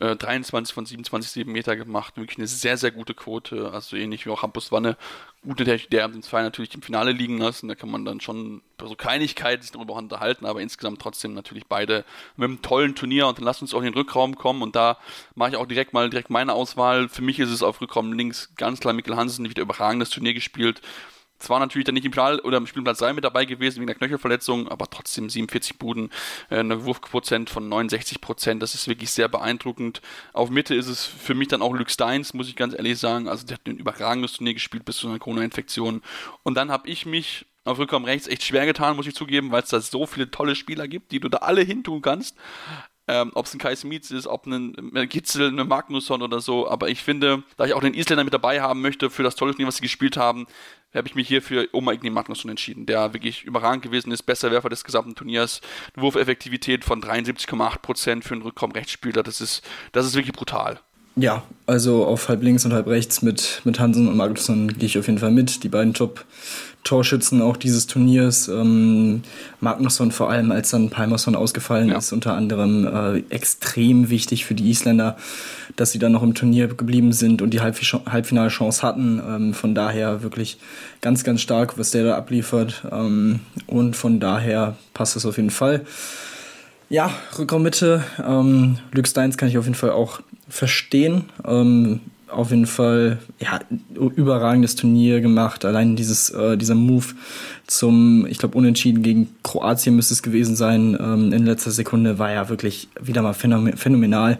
[0.00, 2.16] Äh, 23 von 27, 7 Meter gemacht.
[2.16, 3.72] Wirklich eine sehr, sehr gute Quote.
[3.72, 4.96] Also ähnlich wie auch Hampus Wanne.
[5.42, 7.66] Gute, der, der den zwei natürlich im Finale liegen lassen.
[7.66, 12.04] Da kann man dann schon so Kleinigkeiten sich darüber unterhalten, aber insgesamt trotzdem natürlich beide
[12.36, 13.26] mit einem tollen Turnier.
[13.26, 14.62] Und dann lasst uns auch in den Rückraum kommen.
[14.62, 14.98] Und da
[15.34, 17.08] mache ich auch direkt mal direkt meine Auswahl.
[17.08, 20.80] Für mich ist es auf Rückraum links ganz klar Mikkel Hansen, wieder überragendes Turnier gespielt
[21.38, 23.96] zwar natürlich dann nicht im Final oder im Spielplatz 3 mit dabei gewesen wegen der
[23.96, 26.10] Knöchelverletzung, aber trotzdem 47 Buden,
[26.50, 28.62] äh, eine Wurfprozent von 69 Prozent.
[28.62, 30.02] Das ist wirklich sehr beeindruckend.
[30.32, 33.28] Auf Mitte ist es für mich dann auch Luke Steins, muss ich ganz ehrlich sagen.
[33.28, 36.02] Also der hat ein überragendes Turnier gespielt bis zu einer Corona-Infektion.
[36.42, 39.62] Und dann habe ich mich auf Rückraum rechts echt schwer getan, muss ich zugeben, weil
[39.62, 42.36] es da so viele tolle Spieler gibt, die du da alle hintun kannst.
[43.10, 44.76] Ähm, ob es ein Kai Smith ist, ob ein
[45.08, 46.68] Gitzel, ein Magnusson oder so.
[46.68, 49.52] Aber ich finde, da ich auch den Isländer mit dabei haben möchte für das tolle
[49.52, 50.46] Turnier, was sie gespielt haben,
[50.94, 54.50] habe ich mich hier für Oma Igni Magnusson entschieden, der wirklich überragend gewesen ist, besser
[54.50, 55.60] Werfer des gesamten Turniers,
[55.96, 60.80] Wurfeffektivität von 73,8% für einen Rückraum-Rechtsspieler, das ist, das ist wirklich brutal.
[61.16, 64.98] Ja, also auf halb links und halb rechts mit, mit Hansen und Magnusson gehe ich
[64.98, 65.64] auf jeden Fall mit.
[65.64, 65.92] Die beiden
[66.88, 68.48] Top-Torschützen auch dieses Turniers.
[68.48, 69.22] Ähm,
[69.60, 71.98] Magnusson vor allem, als dann Palmerson ausgefallen ja.
[71.98, 75.16] ist, unter anderem äh, extrem wichtig für die Isländer,
[75.76, 79.20] dass sie dann noch im Turnier geblieben sind und die Halb Halbfinalchance hatten.
[79.26, 80.58] Ähm, von daher wirklich
[81.00, 82.82] ganz, ganz stark, was der da abliefert.
[82.90, 85.84] Ähm, und von daher passt es auf jeden Fall.
[86.88, 88.02] Ja, Rückraummitte.
[88.26, 91.24] Ähm, Luke Steins kann ich auf jeden Fall auch verstehen.
[91.46, 93.60] Ähm, auf jeden Fall ja,
[93.94, 95.64] überragendes Turnier gemacht.
[95.64, 97.06] Allein dieses, äh, dieser Move
[97.66, 102.32] zum, ich glaube, Unentschieden gegen Kroatien müsste es gewesen sein, ähm, in letzter Sekunde war
[102.32, 104.38] ja wirklich wieder mal phänomenal.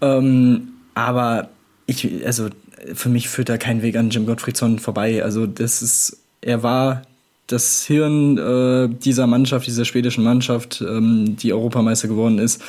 [0.00, 1.48] Ähm, aber
[1.86, 2.48] ich, also
[2.94, 5.22] für mich führt da kein Weg an Jim Gottfriedson vorbei.
[5.22, 7.02] Also das ist, er war
[7.46, 12.62] das Hirn äh, dieser Mannschaft, dieser schwedischen Mannschaft, ähm, die Europameister geworden ist.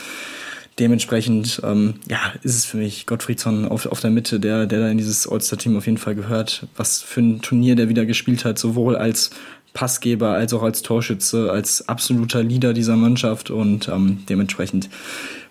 [0.77, 4.89] Dementsprechend, ähm, ja, ist es für mich Gottfriedsson auf, auf der Mitte, der, der da
[4.89, 6.67] in dieses All-Star-Team auf jeden Fall gehört.
[6.75, 9.31] Was für ein Turnier der wieder gespielt hat, sowohl als
[9.73, 14.89] Passgeber als auch als Torschütze, als absoluter Leader dieser Mannschaft und ähm, dementsprechend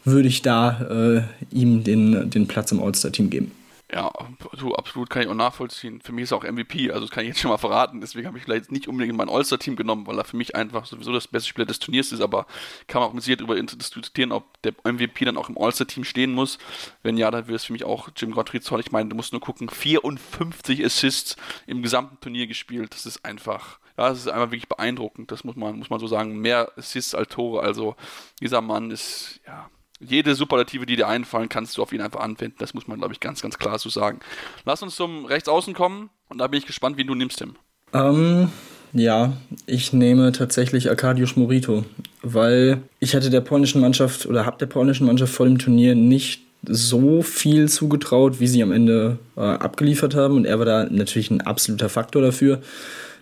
[0.05, 1.23] würde ich da äh,
[1.55, 3.53] ihm den, den Platz im All-Star-Team geben.
[3.95, 4.11] Ja,
[4.51, 6.01] so absolut kann ich auch nachvollziehen.
[6.01, 8.01] Für mich ist er auch MVP, also das kann ich jetzt schon mal verraten.
[8.01, 11.13] Deswegen habe ich vielleicht nicht unbedingt mein All-Star-Team genommen, weil er für mich einfach sowieso
[11.13, 12.21] das beste Spieler des Turniers ist.
[12.21, 12.49] Aber
[12.89, 16.33] kann man auch mit Sicherheit darüber diskutieren, ob der MVP dann auch im All-Star-Team stehen
[16.33, 16.59] muss.
[17.05, 18.81] Wenn ja, dann wäre es für mich auch Jim Gottfried Zoll.
[18.81, 21.37] Ich meine, du musst nur gucken, 54 Assists
[21.69, 22.95] im gesamten Turnier gespielt.
[22.95, 25.31] Das ist einfach, ja, das ist einfach wirklich beeindruckend.
[25.31, 26.41] Das muss man, muss man so sagen.
[26.41, 27.63] Mehr Assists als Tore.
[27.63, 27.95] Also
[28.41, 29.71] dieser Mann ist, ja,
[30.09, 32.57] jede Superlative, die dir einfallen, kannst du auf ihn einfach anwenden.
[32.59, 34.21] Das muss man, glaube ich, ganz, ganz klar so sagen.
[34.65, 37.55] Lass uns zum Rechtsaußen kommen und da bin ich gespannt, wie du nimmst, Tim.
[37.93, 38.51] Ähm,
[38.93, 39.37] ja,
[39.67, 41.85] ich nehme tatsächlich Arkadiusz Morito,
[42.23, 46.43] weil ich hatte der polnischen Mannschaft oder habe der polnischen Mannschaft vor dem Turnier nicht
[46.67, 51.31] so viel zugetraut, wie sie am Ende äh, abgeliefert haben und er war da natürlich
[51.31, 52.61] ein absoluter Faktor dafür.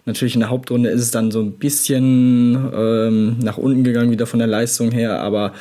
[0.04, 4.26] Natürlich in der Hauptrunde ist es dann so ein bisschen ähm, nach unten gegangen wieder
[4.26, 5.52] von der Leistung her, aber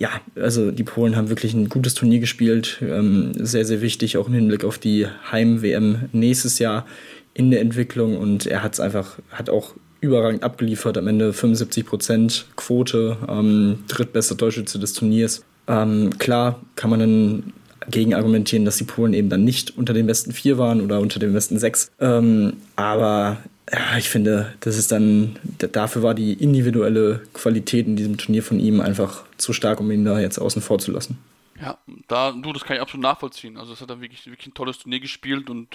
[0.00, 2.78] ja, also die Polen haben wirklich ein gutes Turnier gespielt.
[2.80, 6.86] Ähm, sehr, sehr wichtig, auch im Hinblick auf die Heim-WM nächstes Jahr
[7.34, 8.16] in der Entwicklung.
[8.16, 10.96] Und er hat es einfach, hat auch überragend abgeliefert.
[10.96, 15.44] Am Ende 75 Prozent Quote, ähm, drittbester Torschütze des Turniers.
[15.68, 17.52] Ähm, klar kann man dann
[17.90, 21.20] gegen argumentieren, dass die Polen eben dann nicht unter den besten vier waren oder unter
[21.20, 21.90] den besten sechs.
[22.00, 23.36] Ähm, aber
[23.72, 28.58] ja, ich finde, das ist dann, dafür war die individuelle Qualität in diesem Turnier von
[28.58, 31.18] ihm einfach zu stark, um ihn da jetzt außen vor zu lassen.
[31.60, 31.78] Ja,
[32.08, 33.58] da, du, das kann ich absolut nachvollziehen.
[33.58, 35.70] Also, es hat er wirklich, wirklich ein tolles Turnier gespielt und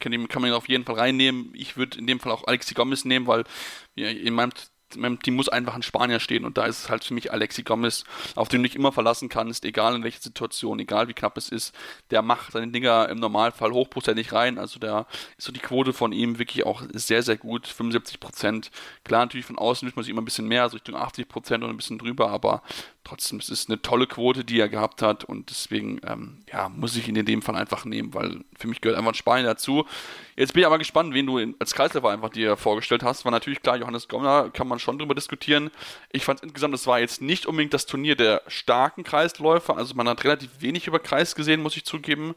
[0.00, 1.52] kann, kann man ihn auf jeden Fall reinnehmen.
[1.54, 3.44] Ich würde in dem Fall auch Alexi Gomez nehmen, weil
[3.94, 4.50] in meinem
[4.96, 7.62] meinem Team muss einfach ein Spanier stehen und da ist es halt für mich Alexi
[7.62, 11.36] Gomez, auf den du dich immer verlassen kannst, egal in welcher Situation, egal wie knapp
[11.36, 11.74] es ist.
[12.10, 16.12] Der macht seine Dinger im Normalfall hochprozentig rein, also da ist so die Quote von
[16.12, 18.70] ihm wirklich auch sehr, sehr gut, 75 Prozent.
[19.04, 21.64] Klar, natürlich von außen wünscht man sich immer ein bisschen mehr, also Richtung 80 Prozent
[21.64, 22.62] und ein bisschen drüber, aber
[23.04, 26.96] trotzdem, es ist eine tolle Quote, die er gehabt hat und deswegen, ähm, ja, muss
[26.96, 29.86] ich ihn in dem Fall einfach nehmen, weil für mich gehört einfach ein Spanier dazu.
[30.36, 33.24] Jetzt bin ich aber gespannt, wen du in, als Kreisläufer einfach dir vorgestellt hast.
[33.24, 35.70] War natürlich klar, Johannes Gomner kann man schon drüber diskutieren.
[36.12, 39.76] Ich fand insgesamt, das war jetzt nicht unbedingt das Turnier der starken Kreisläufer.
[39.76, 42.34] Also man hat relativ wenig über Kreis gesehen, muss ich zugeben.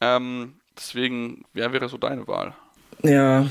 [0.00, 2.54] Ähm, deswegen, wer wäre so deine Wahl?
[3.02, 3.46] Ja,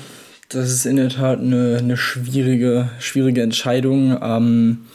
[0.49, 4.17] das ist in der Tat eine, eine schwierige, schwierige Entscheidung.
[4.21, 4.87] Ähm,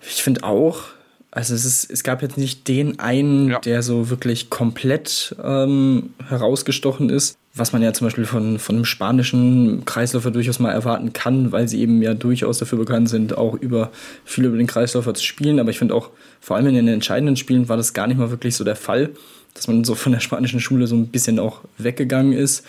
[0.00, 0.93] ich finde auch,
[1.34, 3.58] also es, ist, es gab jetzt nicht den einen, ja.
[3.58, 8.84] der so wirklich komplett ähm, herausgestochen ist, was man ja zum Beispiel von, von einem
[8.84, 13.54] spanischen Kreisläufer durchaus mal erwarten kann, weil sie eben ja durchaus dafür bekannt sind, auch
[13.54, 13.90] über
[14.24, 15.58] viel über den Kreisläufer zu spielen.
[15.58, 18.30] Aber ich finde auch, vor allem in den entscheidenden Spielen war das gar nicht mal
[18.30, 19.10] wirklich so der Fall,
[19.54, 22.64] dass man so von der spanischen Schule so ein bisschen auch weggegangen ist.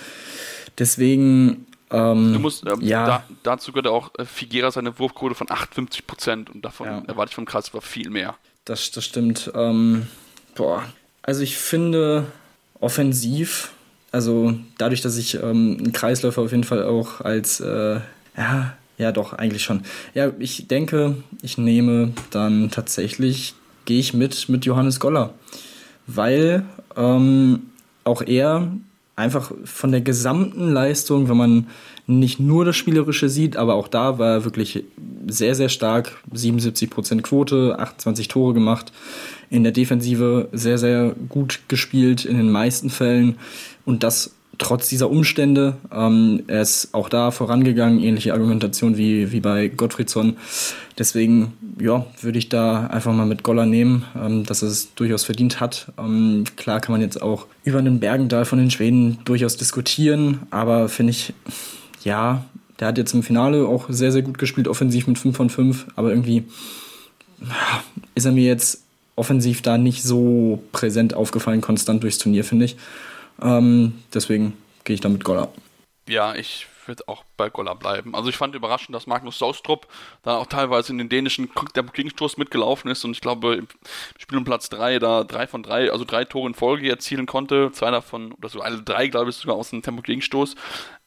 [0.79, 3.05] Deswegen ähm, du musst, ähm, ja.
[3.05, 7.03] Da, dazu gehört auch äh, Figueras seine Wurfquote von 58 Prozent und davon ja.
[7.05, 8.35] erwarte ich vom Kreisläufer viel mehr.
[8.65, 9.51] Das, das stimmt.
[9.55, 10.07] Ähm,
[10.55, 10.83] boah.
[11.21, 12.25] Also ich finde,
[12.79, 13.71] offensiv
[14.15, 17.99] also dadurch, dass ich ähm, einen Kreisläufer auf jeden Fall auch als, äh,
[18.37, 19.81] ja, ja doch, eigentlich schon.
[20.13, 25.33] Ja, ich denke, ich nehme dann tatsächlich, gehe ich mit mit Johannes Goller,
[26.07, 26.63] weil
[26.95, 27.63] ähm,
[28.05, 28.71] auch er
[29.15, 31.67] einfach von der gesamten Leistung, wenn man
[32.07, 34.83] nicht nur das Spielerische sieht, aber auch da war er wirklich
[35.27, 36.21] sehr, sehr stark.
[36.33, 38.91] 77% Quote, 28 Tore gemacht.
[39.49, 43.37] In der Defensive sehr, sehr gut gespielt in den meisten Fällen.
[43.85, 45.77] Und das trotz dieser Umstände.
[45.91, 50.37] Ähm, er ist auch da vorangegangen, ähnliche Argumentation wie, wie bei Gottfriedsson.
[50.97, 55.23] Deswegen, ja, würde ich da einfach mal mit Goller nehmen, ähm, dass er es durchaus
[55.23, 55.91] verdient hat.
[55.97, 60.89] Ähm, klar kann man jetzt auch über einen Bergendahl von den Schweden durchaus diskutieren, aber
[60.89, 61.33] finde ich,
[62.03, 62.45] ja,
[62.79, 65.87] der hat jetzt im Finale auch sehr, sehr gut gespielt, offensiv mit 5 von 5,
[65.95, 66.43] aber irgendwie
[68.15, 68.81] ist er mir jetzt
[69.15, 72.75] offensiv da nicht so präsent aufgefallen, konstant durchs Turnier, finde ich.
[73.41, 75.51] Ähm, deswegen gehe ich da mit Goller.
[76.07, 78.15] Ja, ich würde auch bei Goller bleiben.
[78.15, 79.87] Also ich fand überraschend, dass Magnus Saustrup
[80.21, 83.67] da auch teilweise in den dänischen der Gegenstoß mitgelaufen ist und ich glaube im
[84.17, 87.71] Spiel um Platz 3 da drei von drei, also drei Tore in Folge erzielen konnte.
[87.71, 90.55] Zwei davon, oder so alle drei, glaube ich, sogar aus dem Tempo-Gegenstoß.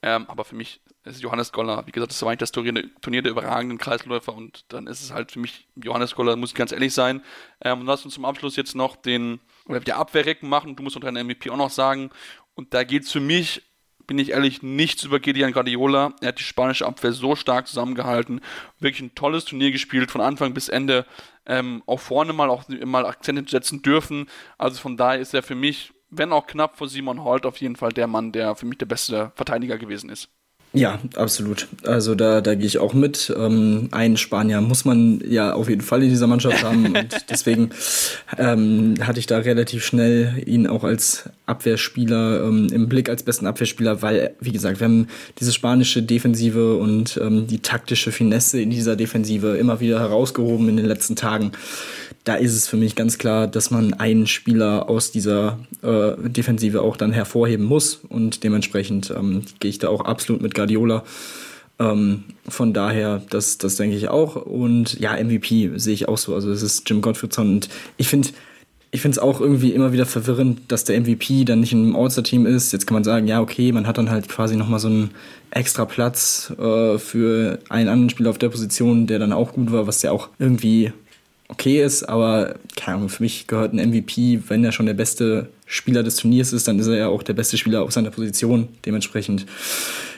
[0.02, 3.22] Ähm, aber für mich ist Johannes Goller, wie gesagt, das war eigentlich das Turnier, Turnier
[3.22, 6.72] der überragenden Kreisläufer und dann ist es halt für mich Johannes Goller, muss ich ganz
[6.72, 7.22] ehrlich sein.
[7.62, 10.74] Ähm, und lass uns zum Abschluss jetzt noch den, oder der Abwehrrecken machen.
[10.74, 12.11] Du musst unter deinen MVP auch noch sagen.
[12.54, 13.62] Und da geht es für mich
[14.09, 16.14] bin ich ehrlich, nichts über Gideon Guardiola.
[16.20, 18.40] Er hat die spanische Abwehr so stark zusammengehalten.
[18.81, 21.07] Wirklich ein tolles Turnier gespielt, von Anfang bis Ende.
[21.46, 24.26] Ähm, auch vorne mal auch mal Akzente setzen dürfen.
[24.57, 27.76] Also von daher ist er für mich, wenn auch knapp vor Simon Holt, auf jeden
[27.76, 30.31] Fall der Mann, der für mich der beste Verteidiger gewesen ist.
[30.74, 31.66] Ja, absolut.
[31.85, 33.35] Also da, da gehe ich auch mit.
[33.35, 37.70] Ähm, einen Spanier muss man ja auf jeden Fall in dieser Mannschaft haben und deswegen
[38.37, 43.46] ähm, hatte ich da relativ schnell ihn auch als Abwehrspieler ähm, im Blick als besten
[43.46, 45.09] Abwehrspieler, weil, wie gesagt, wir haben
[45.40, 50.76] diese spanische Defensive und ähm, die taktische Finesse in dieser Defensive immer wieder herausgehoben in
[50.76, 51.52] den letzten Tagen
[52.28, 56.82] da ist es für mich ganz klar, dass man einen Spieler aus dieser äh, Defensive
[56.82, 61.04] auch dann hervorheben muss und dementsprechend ähm, gehe ich da auch absolut mit Guardiola.
[61.78, 64.36] Ähm, von daher, das, das denke ich auch.
[64.36, 66.34] Und ja, MVP sehe ich auch so.
[66.34, 68.28] Also es ist Jim Gottfriedson und ich finde
[68.90, 72.44] ich finde es auch irgendwie immer wieder verwirrend, dass der MVP dann nicht im All-Star-Team
[72.44, 72.72] ist.
[72.72, 75.10] Jetzt kann man sagen, ja, okay, man hat dann halt quasi nochmal so einen
[75.50, 79.86] extra Platz äh, für einen anderen Spieler auf der Position, der dann auch gut war,
[79.86, 80.92] was ja auch irgendwie
[81.48, 85.48] okay ist, aber keine Ahnung, für mich gehört ein MVP, wenn er schon der beste
[85.66, 88.68] Spieler des Turniers ist, dann ist er ja auch der beste Spieler auf seiner Position.
[88.84, 89.46] Dementsprechend,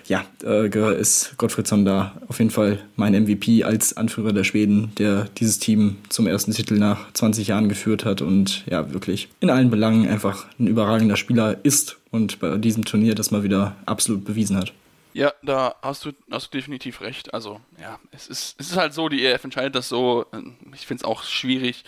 [0.07, 5.29] ja, äh, ist Gottfriedsson da auf jeden Fall mein MVP als Anführer der Schweden, der
[5.39, 9.71] dieses Team zum ersten Titel nach 20 Jahren geführt hat und ja, wirklich in allen
[9.71, 14.57] Belangen einfach ein überragender Spieler ist und bei diesem Turnier das mal wieder absolut bewiesen
[14.57, 14.73] hat.
[15.13, 17.35] Ja, da hast du, hast du definitiv recht.
[17.35, 20.27] Also, ja, es ist, es ist halt so, die EF entscheidet das so.
[20.75, 21.85] Ich finde es auch schwierig.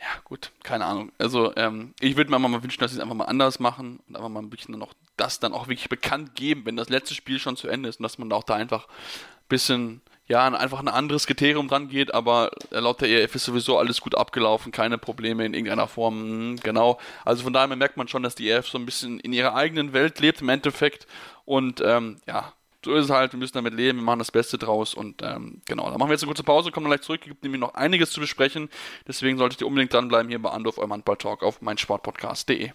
[0.00, 1.12] Ja, gut, keine Ahnung.
[1.18, 4.16] Also, ähm, ich würde mir mal wünschen, dass sie es einfach mal anders machen und
[4.16, 7.38] einfach mal ein bisschen noch das dann auch wirklich bekannt geben, wenn das letzte Spiel
[7.38, 10.88] schon zu Ende ist und dass man auch da einfach ein bisschen, ja, einfach ein
[10.88, 15.46] anderes Kriterium dran geht, aber laut der EF ist sowieso alles gut abgelaufen, keine Probleme
[15.46, 16.98] in irgendeiner Form, hm, genau.
[17.24, 19.94] Also von daher merkt man schon, dass die EF so ein bisschen in ihrer eigenen
[19.94, 21.06] Welt lebt im Endeffekt
[21.46, 22.52] und ähm, ja,
[22.84, 25.62] so ist es halt, wir müssen damit leben, wir machen das Beste draus und ähm,
[25.64, 28.10] genau, dann machen wir jetzt eine kurze Pause, kommen gleich zurück, gibt nämlich noch einiges
[28.10, 28.68] zu besprechen,
[29.06, 32.70] deswegen solltet ihr unbedingt dranbleiben hier bei Andorf, eurem Handball-Talk auf meinsportpodcast.de.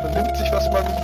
[0.00, 1.03] Vernimmt sich, was man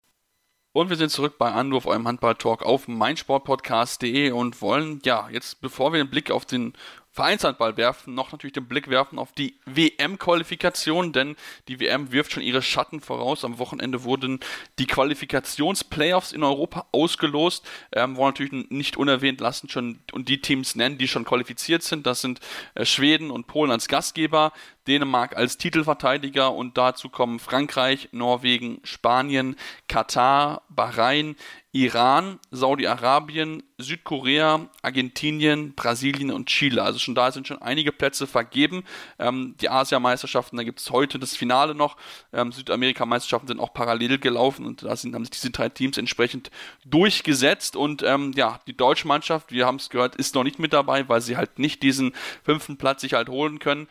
[0.73, 5.91] Und wir sind zurück bei Anruf, eurem Handball-Talk auf meinsportpodcast.de und wollen, ja, jetzt bevor
[5.91, 6.73] wir den Blick auf den
[7.13, 11.35] Vereinshandball werfen, noch natürlich den Blick werfen auf die WM-Qualifikation, denn
[11.67, 13.43] die WM wirft schon ihre Schatten voraus.
[13.43, 14.39] Am Wochenende wurden
[14.79, 17.67] die Qualifikationsplayoffs in Europa ausgelost.
[17.91, 22.05] Ähm, wollen natürlich nicht unerwähnt lassen schon und die Teams nennen, die schon qualifiziert sind.
[22.07, 22.39] Das sind
[22.75, 24.53] äh, Schweden und Polen als Gastgeber,
[24.91, 29.55] Dänemark als Titelverteidiger und dazu kommen Frankreich, Norwegen, Spanien,
[29.87, 31.37] Katar, Bahrain,
[31.73, 36.83] Iran, Saudi-Arabien, Südkorea, Argentinien, Brasilien und Chile.
[36.83, 38.83] Also schon da sind schon einige Plätze vergeben.
[39.17, 41.95] Ähm, die Asiameisterschaften, da gibt es heute das Finale noch.
[42.33, 46.51] Ähm, Südamerika-Meisterschaften sind auch parallel gelaufen und da sind, haben sich diese drei Teams entsprechend
[46.85, 47.77] durchgesetzt.
[47.77, 51.07] Und ähm, ja, die deutsche Mannschaft, wir haben es gehört, ist noch nicht mit dabei,
[51.07, 52.13] weil sie halt nicht diesen
[52.43, 53.87] fünften Platz sich halt holen können.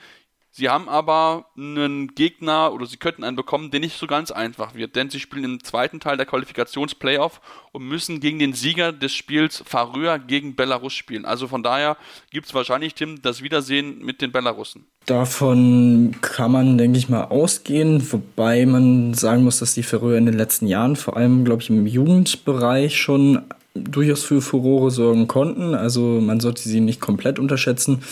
[0.52, 4.74] Sie haben aber einen Gegner oder sie könnten einen bekommen, der nicht so ganz einfach
[4.74, 7.40] wird, denn sie spielen im zweiten Teil der Qualifikationsplayoff
[7.70, 11.24] und müssen gegen den Sieger des Spiels Faröer gegen Belarus spielen.
[11.24, 11.96] Also von daher
[12.30, 14.86] gibt es wahrscheinlich, Tim, das Wiedersehen mit den Belarussen.
[15.06, 20.26] Davon kann man, denke ich mal, ausgehen, wobei man sagen muss, dass die Färöer in
[20.26, 23.42] den letzten Jahren, vor allem, glaube ich, im Jugendbereich schon
[23.74, 25.74] durchaus für Furore sorgen konnten.
[25.74, 28.02] Also man sollte sie nicht komplett unterschätzen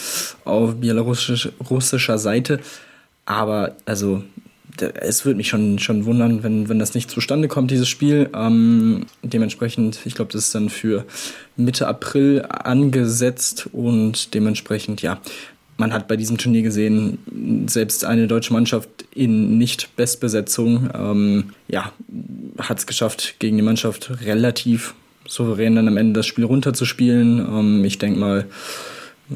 [0.45, 2.61] auf belarussischer Seite.
[3.27, 4.23] Aber also
[5.01, 8.31] es würde mich schon, schon wundern, wenn, wenn das nicht zustande kommt, dieses Spiel.
[8.35, 11.05] Ähm, dementsprechend, ich glaube, das ist dann für
[11.57, 15.21] Mitte April angesetzt und dementsprechend, ja,
[15.77, 17.19] man hat bei diesem Turnier gesehen,
[17.69, 21.93] selbst eine deutsche Mannschaft in Nicht-Bestbesetzung, ähm, ja,
[22.59, 24.95] hat es geschafft, gegen die Mannschaft relativ
[25.29, 27.39] souverän dann am Ende das Spiel runterzuspielen.
[27.39, 28.47] Ähm, ich denke mal,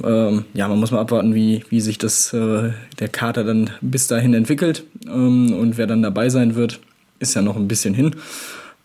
[0.02, 4.06] ähm, ja, man muss mal abwarten, wie, wie sich das, äh, der Kater dann bis
[4.06, 6.80] dahin entwickelt ähm, und wer dann dabei sein wird,
[7.18, 8.16] ist ja noch ein bisschen hin.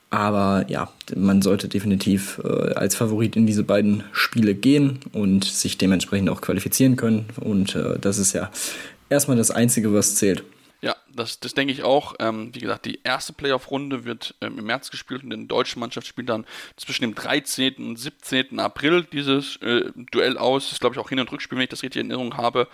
[0.10, 5.78] Aber ja, man sollte definitiv äh, als Favorit in diese beiden Spiele gehen und sich
[5.78, 7.26] dementsprechend auch qualifizieren können.
[7.42, 8.50] Und äh, das ist ja
[9.10, 10.44] erstmal das Einzige, was zählt.
[11.18, 12.16] Das, das denke ich auch.
[12.20, 16.08] Ähm, wie gesagt, die erste Playoff-Runde wird ähm, im März gespielt und die deutsche Mannschaft
[16.08, 16.46] spielt dann
[16.78, 17.76] zwischen dem 13.
[17.78, 18.60] und 17.
[18.60, 20.66] April dieses äh, Duell aus.
[20.66, 22.68] Das ist, glaube ich, auch Hin- und Rückspiel, wenn ich das richtig in Erinnerung habe,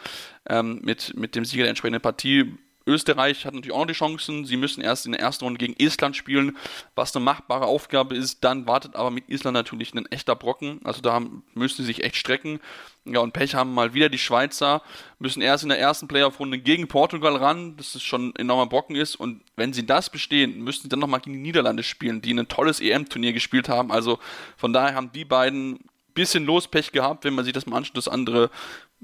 [0.47, 2.53] ähm, mit, mit dem Sieger der entsprechenden Partie.
[2.86, 4.45] Österreich hat natürlich auch noch die Chancen.
[4.45, 6.57] Sie müssen erst in der ersten Runde gegen Estland spielen,
[6.95, 8.43] was eine machbare Aufgabe ist.
[8.43, 10.79] Dann wartet aber mit Island natürlich ein echter Brocken.
[10.84, 11.21] Also da
[11.53, 12.59] müssen sie sich echt strecken.
[13.05, 14.81] Ja, und Pech haben mal wieder die Schweizer,
[15.19, 18.95] müssen erst in der ersten Playoff-Runde gegen Portugal ran, das ist schon ein enormer Brocken
[18.95, 19.15] ist.
[19.15, 22.47] Und wenn sie das bestehen, müssen sie dann nochmal gegen die Niederlande spielen, die ein
[22.47, 23.91] tolles EM-Turnier gespielt haben.
[23.91, 24.19] Also
[24.55, 25.79] von daher haben die beiden
[26.13, 28.49] bisschen Lospech gehabt, wenn man sich das mal anschaut, das andere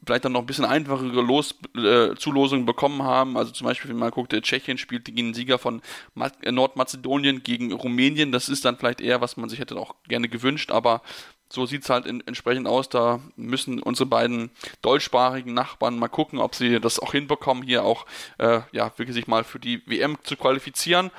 [0.05, 3.37] vielleicht dann noch ein bisschen einfachere Los, äh, Zulosungen bekommen haben.
[3.37, 5.81] Also zum Beispiel, wenn man guckt, der Tschechien spielt gegen den Sieger von
[6.13, 8.31] Ma äh, Nordmazedonien gegen Rumänien.
[8.31, 11.01] Das ist dann vielleicht eher, was man sich hätte auch gerne gewünscht, aber
[11.51, 12.89] so sieht es halt in, entsprechend aus.
[12.89, 18.05] Da müssen unsere beiden deutschsprachigen Nachbarn mal gucken, ob sie das auch hinbekommen, hier auch
[18.37, 21.11] äh, ja, wirklich sich mal für die WM zu qualifizieren.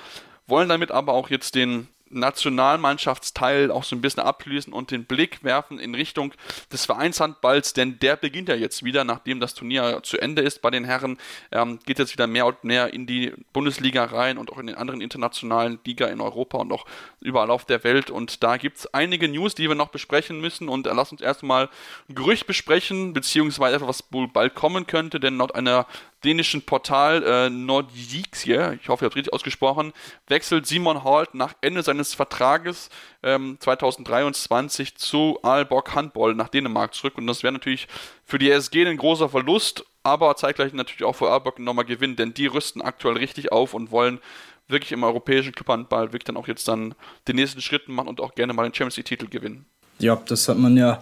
[0.47, 5.43] Wollen damit aber auch jetzt den Nationalmannschaftsteil auch so ein bisschen abschließen und den Blick
[5.43, 6.35] werfen in Richtung
[6.73, 10.71] des Vereinshandballs, denn der beginnt ja jetzt wieder, nachdem das Turnier zu Ende ist bei
[10.71, 11.19] den Herren,
[11.53, 14.77] ähm, geht jetzt wieder mehr und mehr in die Bundesliga rein und auch in den
[14.77, 16.87] anderen internationalen Liga in Europa und auch
[17.21, 18.11] überall auf der Welt.
[18.11, 20.69] Und da gibt es einige News, die wir noch besprechen müssen.
[20.69, 21.69] Und äh, lass uns erstmal
[22.09, 25.87] ein Gerücht besprechen, beziehungsweise etwas, was wohl bald kommen könnte, denn laut einer
[26.25, 29.93] dänischen Portal äh, Nordique, ich hoffe, ich habe es richtig ausgesprochen,
[30.29, 32.91] wechselt Simon Holt nach Ende seines Vertrages
[33.23, 37.17] ähm, 2023 zu Aalborg Handball nach Dänemark zurück.
[37.17, 37.89] Und das wäre natürlich
[38.25, 42.35] für die SG ein großer Verlust, aber zeitgleich natürlich auch für Aalborg nochmal Gewinn, denn
[42.35, 44.21] die rüsten aktuell richtig auf und wollen
[44.69, 46.95] wirklich im europäischen Clubhandball wirklich dann auch jetzt dann
[47.29, 49.67] den nächsten Schritt machen und auch gerne mal den Champions League-Titel gewinnen.
[49.99, 50.99] Ja, das hat man ja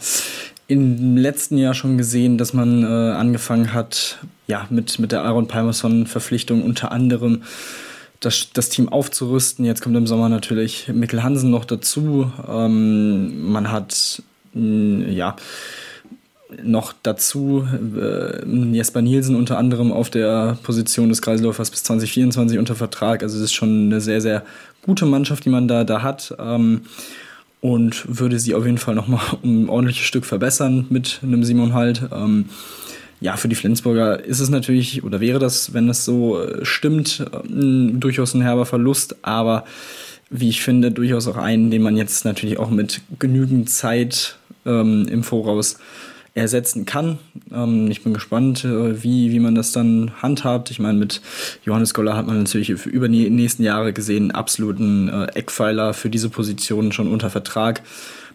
[0.69, 5.49] im letzten Jahr schon gesehen, dass man äh, angefangen hat, ja, mit, mit der Aaron
[5.49, 7.43] Palmerson-Verpflichtung unter anderem
[8.21, 9.65] das, das Team aufzurüsten.
[9.65, 12.31] Jetzt kommt im Sommer natürlich Mikkel Hansen noch dazu.
[12.47, 15.37] Ähm, man hat, mh, ja,
[16.63, 17.67] noch dazu
[17.97, 23.23] äh, Jesper Nielsen unter anderem auf der Position des Kreisläufers bis 2024 unter Vertrag.
[23.23, 24.45] Also es ist schon eine sehr, sehr
[24.83, 26.35] gute Mannschaft, die man da, da hat.
[26.39, 26.83] Ähm,
[27.61, 31.75] und würde sie auf jeden Fall nochmal um ein ordentliches Stück verbessern mit einem Simon
[31.75, 32.03] Halt.
[32.13, 32.47] Ähm,
[33.21, 37.25] ja, für die Flensburger ist es natürlich, oder wäre das, wenn das so äh, stimmt,
[37.33, 39.65] äh, durchaus ein herber Verlust, aber
[40.31, 44.37] wie ich finde, durchaus auch einen, den man jetzt natürlich auch mit genügend Zeit
[44.67, 45.79] ähm, im Voraus
[46.35, 47.19] ersetzen kann.
[47.53, 50.71] Ähm, ich bin gespannt, äh, wie, wie man das dann handhabt.
[50.71, 51.21] Ich meine, mit
[51.65, 56.11] Johannes Goller hat man natürlich für über die nächsten Jahre gesehen, absoluten äh, Eckpfeiler für
[56.11, 57.83] diese Position schon unter Vertrag.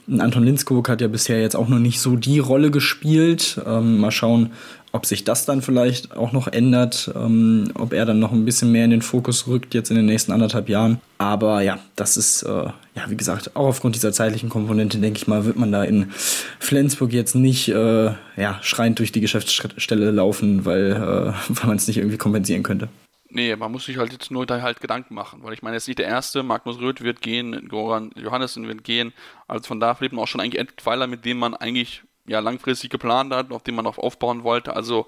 [0.08, 3.62] Anton Linskog hat ja bisher jetzt auch noch nicht so die Rolle gespielt.
[3.66, 4.52] Ähm, mal schauen,
[4.92, 8.72] ob sich das dann vielleicht auch noch ändert, ähm, ob er dann noch ein bisschen
[8.72, 11.00] mehr in den Fokus rückt jetzt in den nächsten anderthalb Jahren.
[11.18, 15.28] Aber ja, das ist, äh, ja, wie gesagt, auch aufgrund dieser zeitlichen Komponente, denke ich
[15.28, 16.12] mal, wird man da in
[16.60, 21.88] Flensburg jetzt nicht äh, ja, schreiend durch die Geschäftsstelle laufen, weil, äh, weil man es
[21.88, 22.88] nicht irgendwie kompensieren könnte.
[23.36, 25.88] Nee, man muss sich halt jetzt nur da halt Gedanken machen, weil ich meine, jetzt
[25.88, 29.12] nicht der erste, Magnus Röth wird gehen, Goran Johannessen wird gehen,
[29.48, 32.92] also von da lebt man auch schon eigentlich Entweiler, mit dem man eigentlich ja langfristig
[32.92, 35.08] geplant hat, auf dem man auch aufbauen wollte, also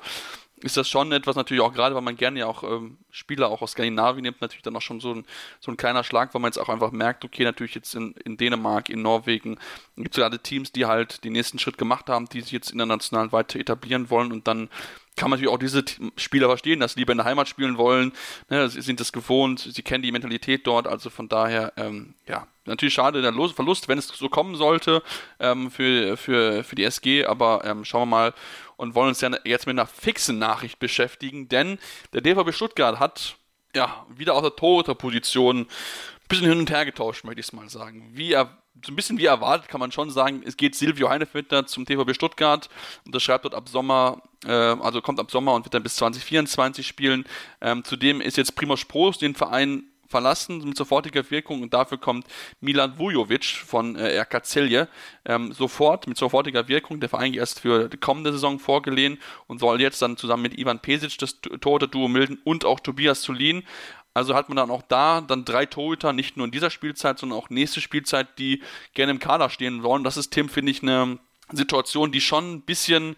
[0.66, 3.61] ist das schon etwas natürlich auch gerade, weil man gerne ja auch ähm, Spieler auch
[3.61, 5.24] aus Skandinavien nimmt, natürlich dann auch schon so ein,
[5.59, 8.36] so ein kleiner Schlag, weil man jetzt auch einfach merkt, okay, natürlich jetzt in, in
[8.36, 9.59] Dänemark, in Norwegen
[9.95, 13.32] gibt es gerade Teams, die halt den nächsten Schritt gemacht haben, die sich jetzt international
[13.32, 14.70] weiter etablieren wollen und dann
[15.16, 15.86] kann man natürlich auch diese
[16.18, 18.11] Spieler verstehen, dass sie lieber in der Heimat spielen wollen,
[18.49, 22.47] ne, sie sind das gewohnt, sie kennen die Mentalität dort, also von daher, ähm, ja,
[22.66, 25.03] natürlich schade der Verlust, wenn es so kommen sollte
[25.39, 28.34] ähm, für, für, für die SG, aber ähm, schauen wir mal
[28.78, 31.80] und wollen uns ja jetzt mit einer fixen Nachricht beschäftigen, denn
[32.13, 33.38] der DVB Stuttgart hat
[33.76, 35.68] ja wieder aus der Torhüterposition ein
[36.28, 38.09] bisschen hin und her getauscht, möchte ich es mal sagen.
[38.13, 41.66] Wie er so ein bisschen wie erwartet, kann man schon sagen, es geht Silvio Heinefitter
[41.66, 42.70] zum TVB Stuttgart
[43.05, 45.95] und das schreibt dort ab Sommer, äh, also kommt ab Sommer und wird dann bis
[45.95, 47.26] 2024 spielen.
[47.61, 49.84] Ähm, zudem ist jetzt Primoz Prost den Verein
[50.16, 52.26] verlassen mit sofortiger Wirkung und dafür kommt
[52.61, 54.88] Milan Vujovic von äh, RK Celje
[55.26, 57.01] ähm, sofort mit sofortiger Wirkung.
[57.01, 60.80] Der Verein erst für die kommende Saison vorgelehen und soll jetzt dann zusammen mit Ivan
[60.80, 63.63] Pesic das Torhüter-Duo milden und auch Tobias Zulin
[64.13, 67.38] also hat man dann auch da dann drei Torhüter, nicht nur in dieser Spielzeit, sondern
[67.38, 68.63] auch nächste Spielzeit, die
[68.93, 70.05] gerne im Kader stehen wollen.
[70.05, 71.20] Das ist, Tim, finde ich, eine
[71.51, 73.18] Situation, die schon ein bisschen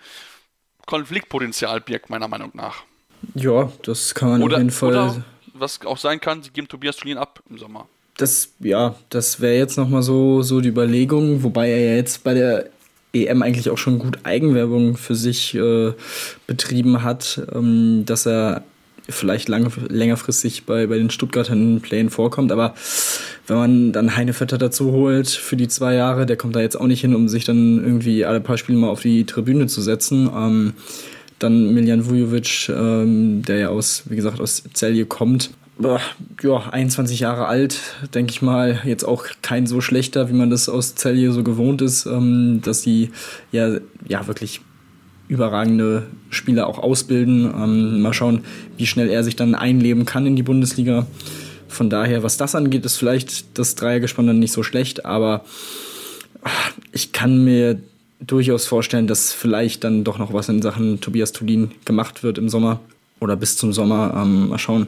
[0.87, 2.83] Konfliktpotenzial birgt, meiner Meinung nach.
[3.35, 4.89] Ja, das kann man oder, auf jeden Fall.
[4.89, 5.23] Oder
[5.59, 7.87] was auch sein kann, sie geben Tobias Tulin ab im Sommer.
[8.17, 12.33] Das, ja, das wäre jetzt nochmal so, so die Überlegung, wobei er ja jetzt bei
[12.33, 12.69] der
[13.13, 15.93] EM eigentlich auch schon gut Eigenwerbung für sich äh,
[16.47, 18.63] betrieben hat, ähm, dass er
[19.09, 22.51] vielleicht lang, längerfristig bei, bei den Stuttgartern Plänen vorkommt.
[22.51, 22.73] Aber
[23.47, 26.87] wenn man dann Heinevetter dazu holt für die zwei Jahre, der kommt da jetzt auch
[26.87, 30.29] nicht hin, um sich dann irgendwie alle paar Spiele mal auf die Tribüne zu setzen.
[30.35, 30.73] Ähm,
[31.39, 35.51] dann Miljan Vujovic, ähm, der ja aus, wie gesagt, aus Celje kommt.
[35.79, 35.99] Ja,
[36.71, 37.79] 21 Jahre alt,
[38.15, 41.83] denke ich mal, jetzt auch kein so schlechter, wie man das aus Celje so gewohnt
[41.83, 43.11] ist, ähm, dass sie
[43.51, 43.77] ja,
[44.07, 44.61] ja wirklich
[45.27, 47.45] überragende Spieler auch ausbilden.
[47.45, 48.43] Ähm, mal schauen,
[48.77, 51.05] wie schnell er sich dann einleben kann in die Bundesliga.
[51.67, 55.43] Von daher, was das angeht, ist vielleicht das Dreiergespann dann nicht so schlecht, aber
[56.91, 57.79] ich kann mir
[58.19, 62.49] durchaus vorstellen, dass vielleicht dann doch noch was in Sachen Tobias Tulin gemacht wird im
[62.49, 62.79] Sommer
[63.19, 64.13] oder bis zum Sommer.
[64.15, 64.87] Ähm, mal schauen,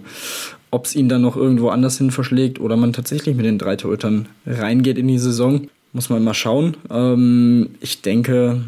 [0.72, 3.76] ob es ihn dann noch irgendwo anders hin verschlägt oder man tatsächlich mit den drei
[3.76, 5.68] Torhütern reingeht in die Saison.
[5.94, 6.78] Muss man mal schauen.
[6.90, 8.62] Ähm, ich denke,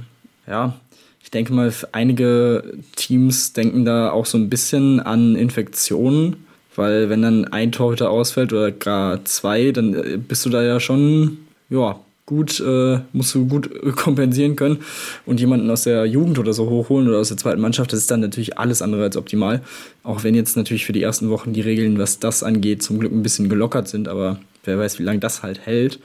[0.47, 0.75] ja,
[1.23, 7.21] ich denke mal, einige Teams denken da auch so ein bisschen an Infektionen, weil wenn
[7.21, 11.37] dann ein Torhüter ausfällt oder gar zwei, dann äh, bist du da ja schon,
[11.69, 11.99] ja,
[12.31, 14.79] gut, äh, musst du gut kompensieren können
[15.25, 18.09] und jemanden aus der Jugend oder so hochholen oder aus der zweiten Mannschaft, das ist
[18.09, 19.61] dann natürlich alles andere als optimal.
[20.03, 23.11] Auch wenn jetzt natürlich für die ersten Wochen die Regeln, was das angeht, zum Glück
[23.11, 25.99] ein bisschen gelockert sind, aber wer weiß, wie lange das halt hält.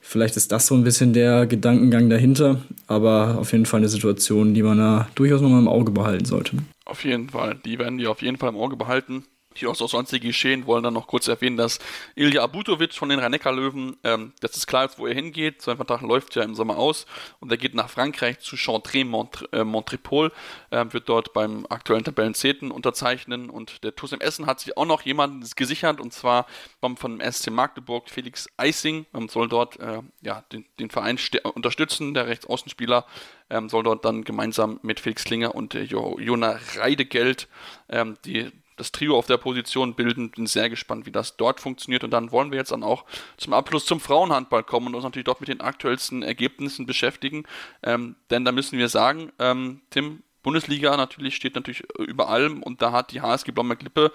[0.00, 4.52] Vielleicht ist das so ein bisschen der Gedankengang dahinter, aber auf jeden Fall eine Situation,
[4.52, 6.56] die man da durchaus nochmal im Auge behalten sollte.
[6.84, 9.24] Auf jeden Fall, die werden die auf jeden Fall im Auge behalten
[9.58, 11.78] hier auch so sonstige geschehen, wollen dann noch kurz erwähnen, dass
[12.14, 16.34] Ilja Abutovic von den Rhein-Neckar-Löwen, ähm, das ist klar, wo er hingeht, sein Vertrag läuft
[16.34, 17.06] ja im Sommer aus
[17.40, 20.32] und er geht nach Frankreich zu Chantrey Mont äh, Montrepol,
[20.70, 24.86] äh, wird dort beim aktuellen Tabellenzehnten unterzeichnen und der TuS im Essen hat sich auch
[24.86, 26.46] noch jemanden gesichert und zwar
[26.80, 31.18] vom, vom SC Magdeburg Felix Eising, ähm, soll dort äh, ja, den, den Verein
[31.54, 33.06] unterstützen, der Rechtsaußenspieler
[33.50, 37.48] ähm, soll dort dann gemeinsam mit Felix Klinger und äh, Jona Reidegeld
[37.88, 40.30] ähm, die das Trio auf der Position bilden.
[40.30, 42.04] Bin sehr gespannt, wie das dort funktioniert.
[42.04, 43.04] Und dann wollen wir jetzt dann auch
[43.36, 47.44] zum Abschluss zum Frauenhandball kommen und uns natürlich dort mit den aktuellsten Ergebnissen beschäftigen.
[47.82, 52.82] Ähm, denn da müssen wir sagen, ähm, Tim, Bundesliga natürlich steht natürlich über allem und
[52.82, 54.12] da hat die HSG Blomberg Lippe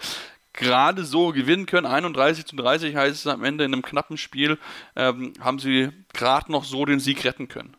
[0.54, 1.86] gerade so gewinnen können.
[1.86, 4.58] 31 zu 30 heißt es am Ende in einem knappen Spiel,
[4.96, 7.78] ähm, haben sie gerade noch so den Sieg retten können.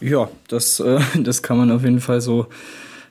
[0.00, 2.48] Ja, das, äh, das kann man auf jeden Fall so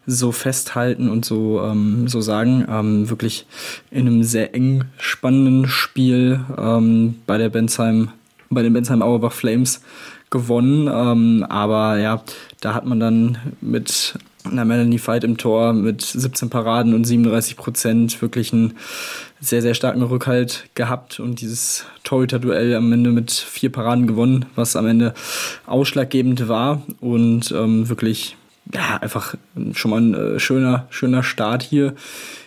[0.05, 2.65] so festhalten und so, ähm, so sagen.
[2.69, 3.45] Ähm, wirklich
[3.91, 8.09] in einem sehr eng spannenden Spiel ähm, bei der Bensheim,
[8.49, 9.81] bei den Bensheim Auerbach Flames
[10.29, 10.89] gewonnen.
[10.91, 12.23] Ähm, aber ja,
[12.59, 14.15] da hat man dann mit
[14.49, 18.73] Na, Melanie Fight im Tor mit 17 Paraden und 37 Prozent wirklich einen
[19.39, 24.75] sehr, sehr starken Rückhalt gehabt und dieses Torhüter-Duell am Ende mit vier Paraden gewonnen, was
[24.75, 25.13] am Ende
[25.65, 28.35] ausschlaggebend war und ähm, wirklich,
[28.71, 29.35] ja, einfach
[29.73, 31.95] schon mal ein äh, schöner, schöner Start hier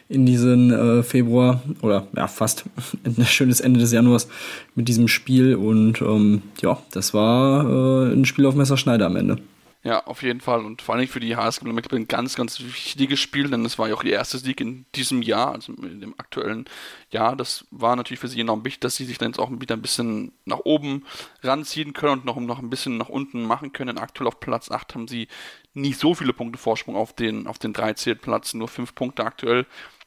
[0.09, 2.65] in diesen äh, Februar oder ja, fast
[3.05, 4.29] ein schönes Ende des Januars
[4.75, 9.39] mit diesem Spiel und ähm, ja, das war äh, ein Spiel auf Messerschneider am Ende.
[9.87, 10.65] Ja, auf jeden Fall.
[10.65, 13.87] Und vor allem für die HSG Blumenberg ein ganz, ganz wichtiges Spiel, denn es war
[13.89, 16.65] ja auch ihr erster Sieg in diesem Jahr, also in dem aktuellen
[17.13, 17.37] Jahr.
[17.37, 19.83] Das war natürlich für sie enorm wichtig, dass sie sich dann jetzt auch wieder ein
[19.83, 21.05] bisschen nach oben
[21.45, 23.97] ranziehen können und noch, noch ein bisschen nach unten machen können.
[23.97, 25.29] Aktuell auf Platz 8 haben sie
[25.73, 28.19] nicht so viele Punkte Vorsprung auf den, auf den 13.
[28.19, 29.67] Platz, nur 5 Punkte aktuell.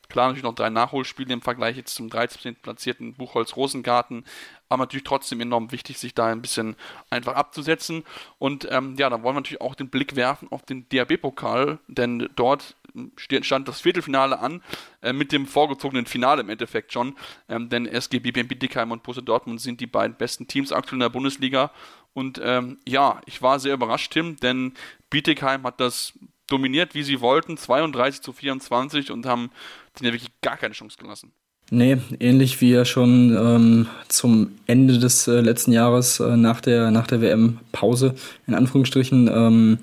[0.10, 2.55] Klar, natürlich noch drei Nachholspiele im Vergleich jetzt zum 13.
[2.55, 4.26] platzierten Buchholz Rosengarten,
[4.68, 6.76] aber natürlich trotzdem enorm wichtig, sich da ein bisschen
[7.12, 8.03] einfach abzusetzen.
[8.39, 12.28] Und ähm, ja, dann wollen wir natürlich auch den Blick werfen auf den DAB-Pokal, denn
[12.36, 12.76] dort
[13.18, 14.64] stand das Viertelfinale an,
[15.01, 17.16] äh, mit dem vorgezogenen Finale im Endeffekt schon.
[17.47, 21.01] Ähm, denn SG BBM Bietigheim und Borussia Dortmund sind die beiden besten Teams aktuell in
[21.01, 21.72] der Bundesliga.
[22.14, 24.74] Und ähm, ja, ich war sehr überrascht, Tim, denn
[25.10, 26.14] Bietigheim hat das
[26.50, 29.52] dominiert, wie sie wollten, 32 zu 24 und haben
[29.97, 31.32] denen ja wirklich gar keine Chance gelassen.
[31.72, 36.89] Nee, ähnlich wie ja schon ähm, zum Ende des äh, letzten Jahres äh, nach der,
[36.89, 38.16] nach der WM-Pause,
[38.47, 39.78] in Anführungsstrichen, ähm,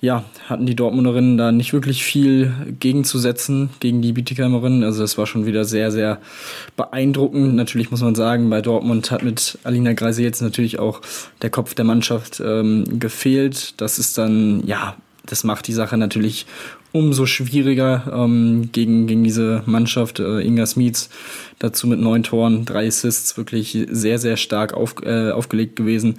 [0.00, 4.82] ja, hatten die Dortmunderinnen da nicht wirklich viel gegenzusetzen gegen die Bietigheimerinnen.
[4.82, 6.18] Also das war schon wieder sehr, sehr
[6.76, 7.54] beeindruckend.
[7.54, 11.02] Natürlich muss man sagen, bei Dortmund hat mit Alina Greise jetzt natürlich auch
[11.40, 13.80] der Kopf der Mannschaft ähm, gefehlt.
[13.80, 14.96] Das ist dann, ja,
[15.26, 16.46] das macht die Sache natürlich
[16.92, 20.20] umso schwieriger ähm, gegen, gegen diese Mannschaft.
[20.20, 21.08] Äh, Inga Smits
[21.58, 26.18] dazu mit neun Toren, drei Assists, wirklich sehr, sehr stark auf, äh, aufgelegt gewesen.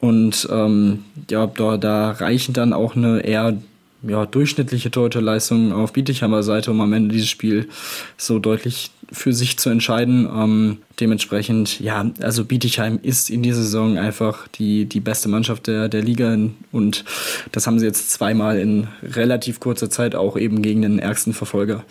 [0.00, 3.58] Und ähm, ja, da, da reichen dann auch eine eher
[4.02, 7.68] ja, durchschnittliche Torhüterleistung auf Bietigheimer Seite, um am Ende dieses Spiel
[8.16, 10.28] so deutlich für sich zu entscheiden.
[10.32, 15.88] Ähm, dementsprechend, ja, also Bietigheim ist in dieser Saison einfach die, die beste Mannschaft der,
[15.88, 16.36] der Liga
[16.72, 17.04] und
[17.52, 21.84] das haben sie jetzt zweimal in relativ kurzer Zeit auch eben gegen den ärgsten Verfolger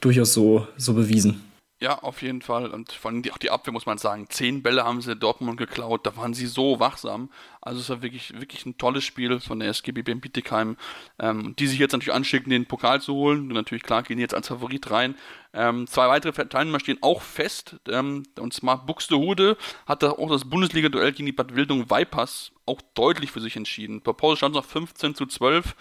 [0.00, 1.47] durchaus so, so bewiesen.
[1.80, 2.72] Ja, auf jeden Fall.
[2.72, 4.26] Und vor allem die, auch die Abwehr muss man sagen.
[4.30, 6.04] Zehn Bälle haben sie Dortmund geklaut.
[6.06, 7.30] Da waren sie so wachsam.
[7.60, 10.76] Also es war wirklich, wirklich ein tolles Spiel von der SGB BM Bietigheim,
[11.20, 13.42] ähm, die sich jetzt natürlich anschicken, den Pokal zu holen.
[13.42, 15.14] Und natürlich, klar, gehen jetzt als Favorit rein.
[15.52, 17.76] Ähm, zwei weitere Teilnehmer stehen auch fest.
[17.88, 19.56] Ähm, und zwar Buxtehude
[19.86, 24.02] hat da auch das Bundesliga-Duell gegen die Bad Wildung Vipers auch deutlich für sich entschieden.
[24.02, 25.76] Per Pause stand es noch 15 zu 12.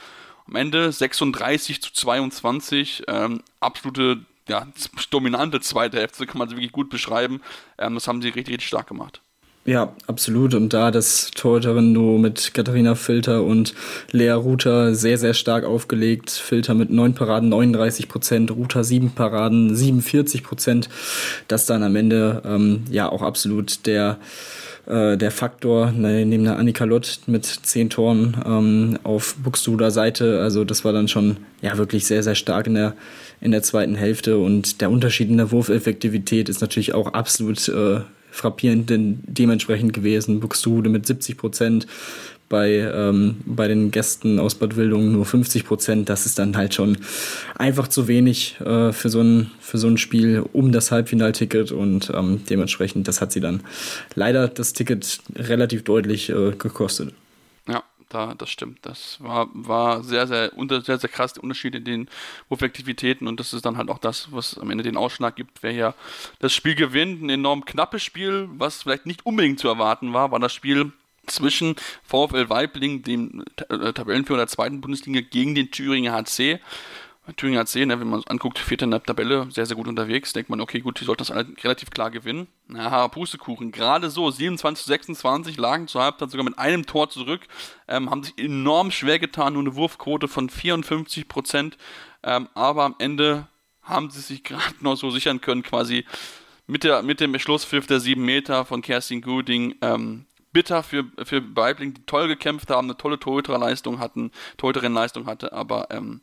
[0.45, 3.05] Am Ende 36 zu 22.
[3.07, 4.67] Ähm, absolute ja,
[5.09, 7.41] dominante zweite Hälfte, kann man sie wirklich gut beschreiben.
[7.77, 9.21] Ähm, das haben sie richtig, richtig stark gemacht.
[9.67, 10.53] Ja, absolut.
[10.53, 13.73] Und da das Torhüterin-Duo mit Katharina Filter und
[14.11, 16.31] Lea Ruther sehr, sehr stark aufgelegt.
[16.31, 20.87] Filter mit 9 Paraden 39 Prozent, Ruther 7 Paraden 47 Prozent.
[21.49, 24.19] Das dann am Ende ähm, ja auch absolut der
[24.87, 30.39] äh, der Faktor ne, neben der Annika Lott mit zehn Toren ähm, auf Buxtehuder Seite.
[30.41, 32.93] Also das war dann schon ja wirklich sehr, sehr stark in der,
[33.41, 34.37] in der zweiten Hälfte.
[34.37, 40.39] Und der Unterschied in der Wurfeffektivität ist natürlich auch absolut äh, frappierend denn dementsprechend gewesen.
[40.39, 41.87] Buxtehude mit 70 Prozent,
[42.49, 46.09] bei, ähm, bei den Gästen aus Bad Wildungen nur 50 Prozent.
[46.09, 46.97] Das ist dann halt schon
[47.55, 52.11] einfach zu wenig äh, für, so ein, für so ein Spiel um das Halbfinalticket und
[52.13, 53.61] ähm, dementsprechend, das hat sie dann
[54.15, 57.13] leider das Ticket relativ deutlich äh, gekostet.
[57.67, 58.79] Ja, da, das stimmt.
[58.83, 62.09] Das war, war sehr, sehr, unter, sehr, sehr krass, der Unterschied in den
[62.47, 65.71] Wurfaktivitäten und das ist dann halt auch das, was am Ende den Ausschlag gibt, wer
[65.73, 65.93] ja
[66.39, 67.21] das Spiel gewinnt.
[67.21, 70.93] Ein enorm knappes Spiel, was vielleicht nicht unbedingt zu erwarten war, war das Spiel
[71.27, 76.59] zwischen VfL Weibling, dem äh, Tabellenführer der zweiten Bundesliga, gegen den Thüringer HC.
[77.35, 80.31] Thüringer HC, ne, wenn man es anguckt, vierter in der Tabelle, sehr, sehr gut unterwegs.
[80.31, 82.47] Denkt man, okay, gut, die sollten das relativ klar gewinnen.
[82.67, 83.71] Na, Pustekuchen.
[83.71, 87.41] Gerade so, 27 zu 26 lagen zur Halbzeit sogar mit einem Tor zurück,
[87.87, 91.77] ähm, haben sich enorm schwer getan, nur eine Wurfquote von 54 Prozent.
[92.23, 93.47] Ähm, aber am Ende
[93.81, 96.05] haben sie sich gerade noch so sichern können, quasi
[96.65, 100.25] mit, der, mit dem Schlusspfiff der 7 Meter von Kerstin Guding ähm,
[100.57, 105.89] bitter für, für Weibling, die toll gekämpft haben, eine tolle Torhüterleistung hatten, Torhüterin-Leistung hatte, aber
[105.91, 106.21] ähm,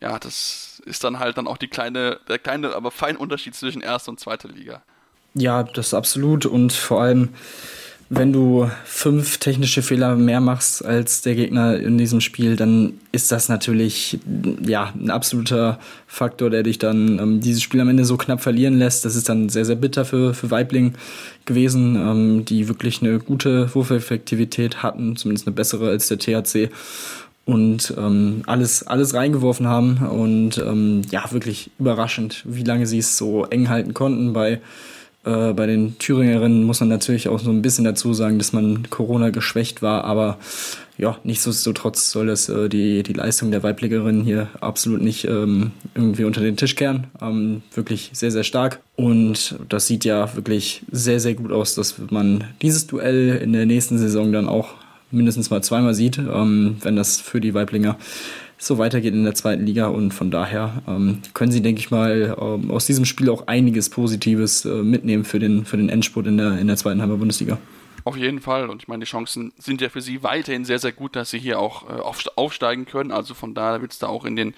[0.00, 3.82] ja, das ist dann halt dann auch die kleine, der kleine, aber feine Unterschied zwischen
[3.82, 4.82] erster und zweiter Liga.
[5.34, 7.34] Ja, das absolut und vor allem
[8.10, 13.32] wenn du fünf technische Fehler mehr machst als der Gegner in diesem Spiel, dann ist
[13.32, 14.18] das natürlich
[14.64, 18.78] ja ein absoluter Faktor, der dich dann ähm, dieses Spiel am Ende so knapp verlieren
[18.78, 19.04] lässt.
[19.04, 20.94] Das ist dann sehr, sehr bitter für, für Weibling
[21.46, 26.70] gewesen, ähm, die wirklich eine gute Wurfeffektivität hatten, zumindest eine bessere als der THC.
[27.46, 29.98] und ähm, alles, alles reingeworfen haben.
[30.06, 34.34] Und ähm, ja, wirklich überraschend, wie lange sie es so eng halten konnten.
[34.34, 34.60] Bei,
[35.24, 38.88] äh, bei den Thüringerinnen muss man natürlich auch so ein bisschen dazu sagen, dass man
[38.90, 40.38] Corona geschwächt war, aber
[40.96, 46.24] ja, nichtsdestotrotz soll das äh, die, die Leistung der Weibligerinnen hier absolut nicht ähm, irgendwie
[46.24, 47.08] unter den Tisch kehren.
[47.20, 48.80] Ähm, wirklich sehr, sehr stark.
[48.94, 53.66] Und das sieht ja wirklich sehr, sehr gut aus, dass man dieses Duell in der
[53.66, 54.74] nächsten Saison dann auch
[55.10, 57.96] mindestens mal zweimal sieht, ähm, wenn das für die Weiblinger
[58.58, 59.88] so weitergeht in der zweiten Liga.
[59.88, 63.90] Und von daher ähm, können sie, denke ich mal, ähm, aus diesem Spiel auch einiges
[63.90, 67.58] Positives äh, mitnehmen für den, für den Endspurt in der, in der zweiten Hammer Bundesliga.
[68.04, 68.68] Auf jeden Fall.
[68.68, 71.38] Und ich meine, die Chancen sind ja für sie weiterhin sehr, sehr gut, dass sie
[71.38, 72.00] hier auch äh,
[72.36, 73.10] aufsteigen können.
[73.10, 74.54] Also von daher wird es da auch in den,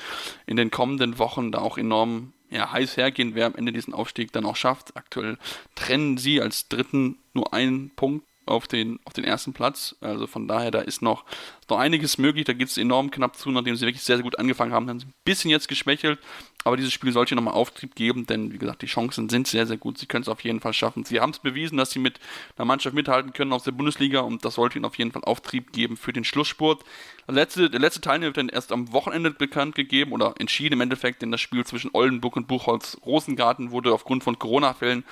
[0.46, 4.32] in den kommenden Wochen da auch enorm ja, heiß hergehen, wer am Ende diesen Aufstieg
[4.32, 4.96] dann auch schafft.
[4.96, 5.38] Aktuell
[5.74, 9.96] trennen sie als Dritten nur einen Punkt auf den, auf den ersten Platz.
[10.00, 11.24] Also von daher, da ist noch,
[11.68, 12.44] noch einiges möglich.
[12.44, 14.86] Da geht es enorm knapp zu, nachdem sie wirklich sehr, sehr gut angefangen haben.
[14.86, 16.20] Dann ein bisschen jetzt geschwächelt,
[16.64, 19.76] aber dieses Spiel sollte nochmal Auftrieb geben, denn wie gesagt, die Chancen sind sehr, sehr
[19.76, 19.98] gut.
[19.98, 21.04] Sie können es auf jeden Fall schaffen.
[21.04, 22.20] Sie haben es bewiesen, dass sie mit
[22.56, 25.72] einer Mannschaft mithalten können aus der Bundesliga und das sollte ihnen auf jeden Fall Auftrieb
[25.72, 26.84] geben für den Schlussspurt.
[27.26, 30.80] Der letzte, der letzte Teilnehmer wird dann erst am Wochenende bekannt gegeben oder entschieden im
[30.80, 35.04] Endeffekt, denn das Spiel zwischen Oldenburg und Buchholz-Rosengarten wurde aufgrund von Corona-Fällen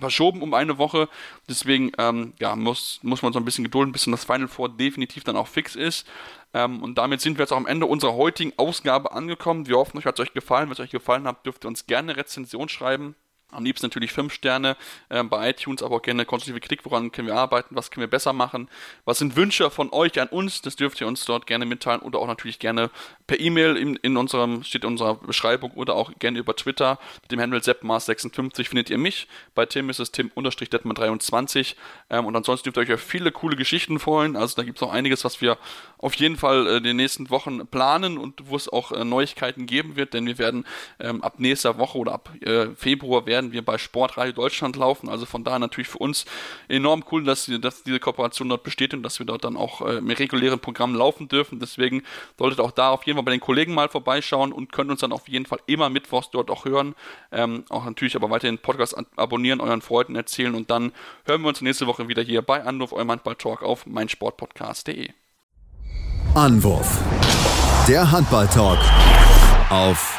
[0.00, 1.08] verschoben um eine Woche.
[1.48, 4.68] Deswegen ähm, ja, muss, muss man so ein bisschen gedulden, bis dann das Final Four
[4.68, 6.06] definitiv dann auch fix ist.
[6.54, 9.66] Ähm, und damit sind wir jetzt auch am Ende unserer heutigen Ausgabe angekommen.
[9.66, 10.66] Wir hoffen, euch hat es euch gefallen.
[10.66, 13.14] Wenn es euch gefallen hat, dürft ihr uns gerne eine Rezension schreiben.
[13.56, 14.76] Am liebsten natürlich 5 Sterne
[15.08, 18.10] äh, bei iTunes, aber auch gerne konstruktive Kritik, woran können wir arbeiten, was können wir
[18.10, 18.68] besser machen,
[19.04, 22.18] was sind Wünsche von euch an uns, das dürft ihr uns dort gerne mitteilen oder
[22.18, 22.90] auch natürlich gerne
[23.26, 26.98] per E-Mail in, in unserem, steht in unserer Beschreibung oder auch gerne über Twitter.
[27.22, 31.74] Mit dem Handle seppmars56 findet ihr mich, bei Tim ist es tim-detman23
[32.10, 34.82] ähm, und ansonsten dürft ihr euch ja viele coole Geschichten freuen, also da gibt es
[34.82, 35.56] noch einiges, was wir
[35.98, 39.66] auf jeden Fall äh, in den nächsten Wochen planen und wo es auch äh, Neuigkeiten
[39.66, 40.66] geben wird, denn wir werden
[41.00, 45.08] ähm, ab nächster Woche oder ab äh, Februar werden werden wir bei Sportradio Deutschland laufen.
[45.08, 46.24] Also von daher natürlich für uns
[46.68, 50.00] enorm cool, dass, dass diese Kooperation dort besteht und dass wir dort dann auch äh,
[50.00, 51.60] mit regulären Programmen laufen dürfen.
[51.60, 52.02] Deswegen
[52.38, 55.12] solltet auch da auf jeden Fall bei den Kollegen mal vorbeischauen und könnt uns dann
[55.12, 56.94] auf jeden Fall immer mittwochs dort auch hören.
[57.30, 60.92] Ähm, auch natürlich aber weiterhin Podcast abonnieren, euren Freunden erzählen und dann
[61.24, 65.10] hören wir uns nächste Woche wieder hier bei Anruf, eurem Handball-Talk auf meinsportpodcast.de.
[66.34, 66.98] Anwurf.
[67.88, 68.78] Der Handball-Talk
[69.70, 70.18] auf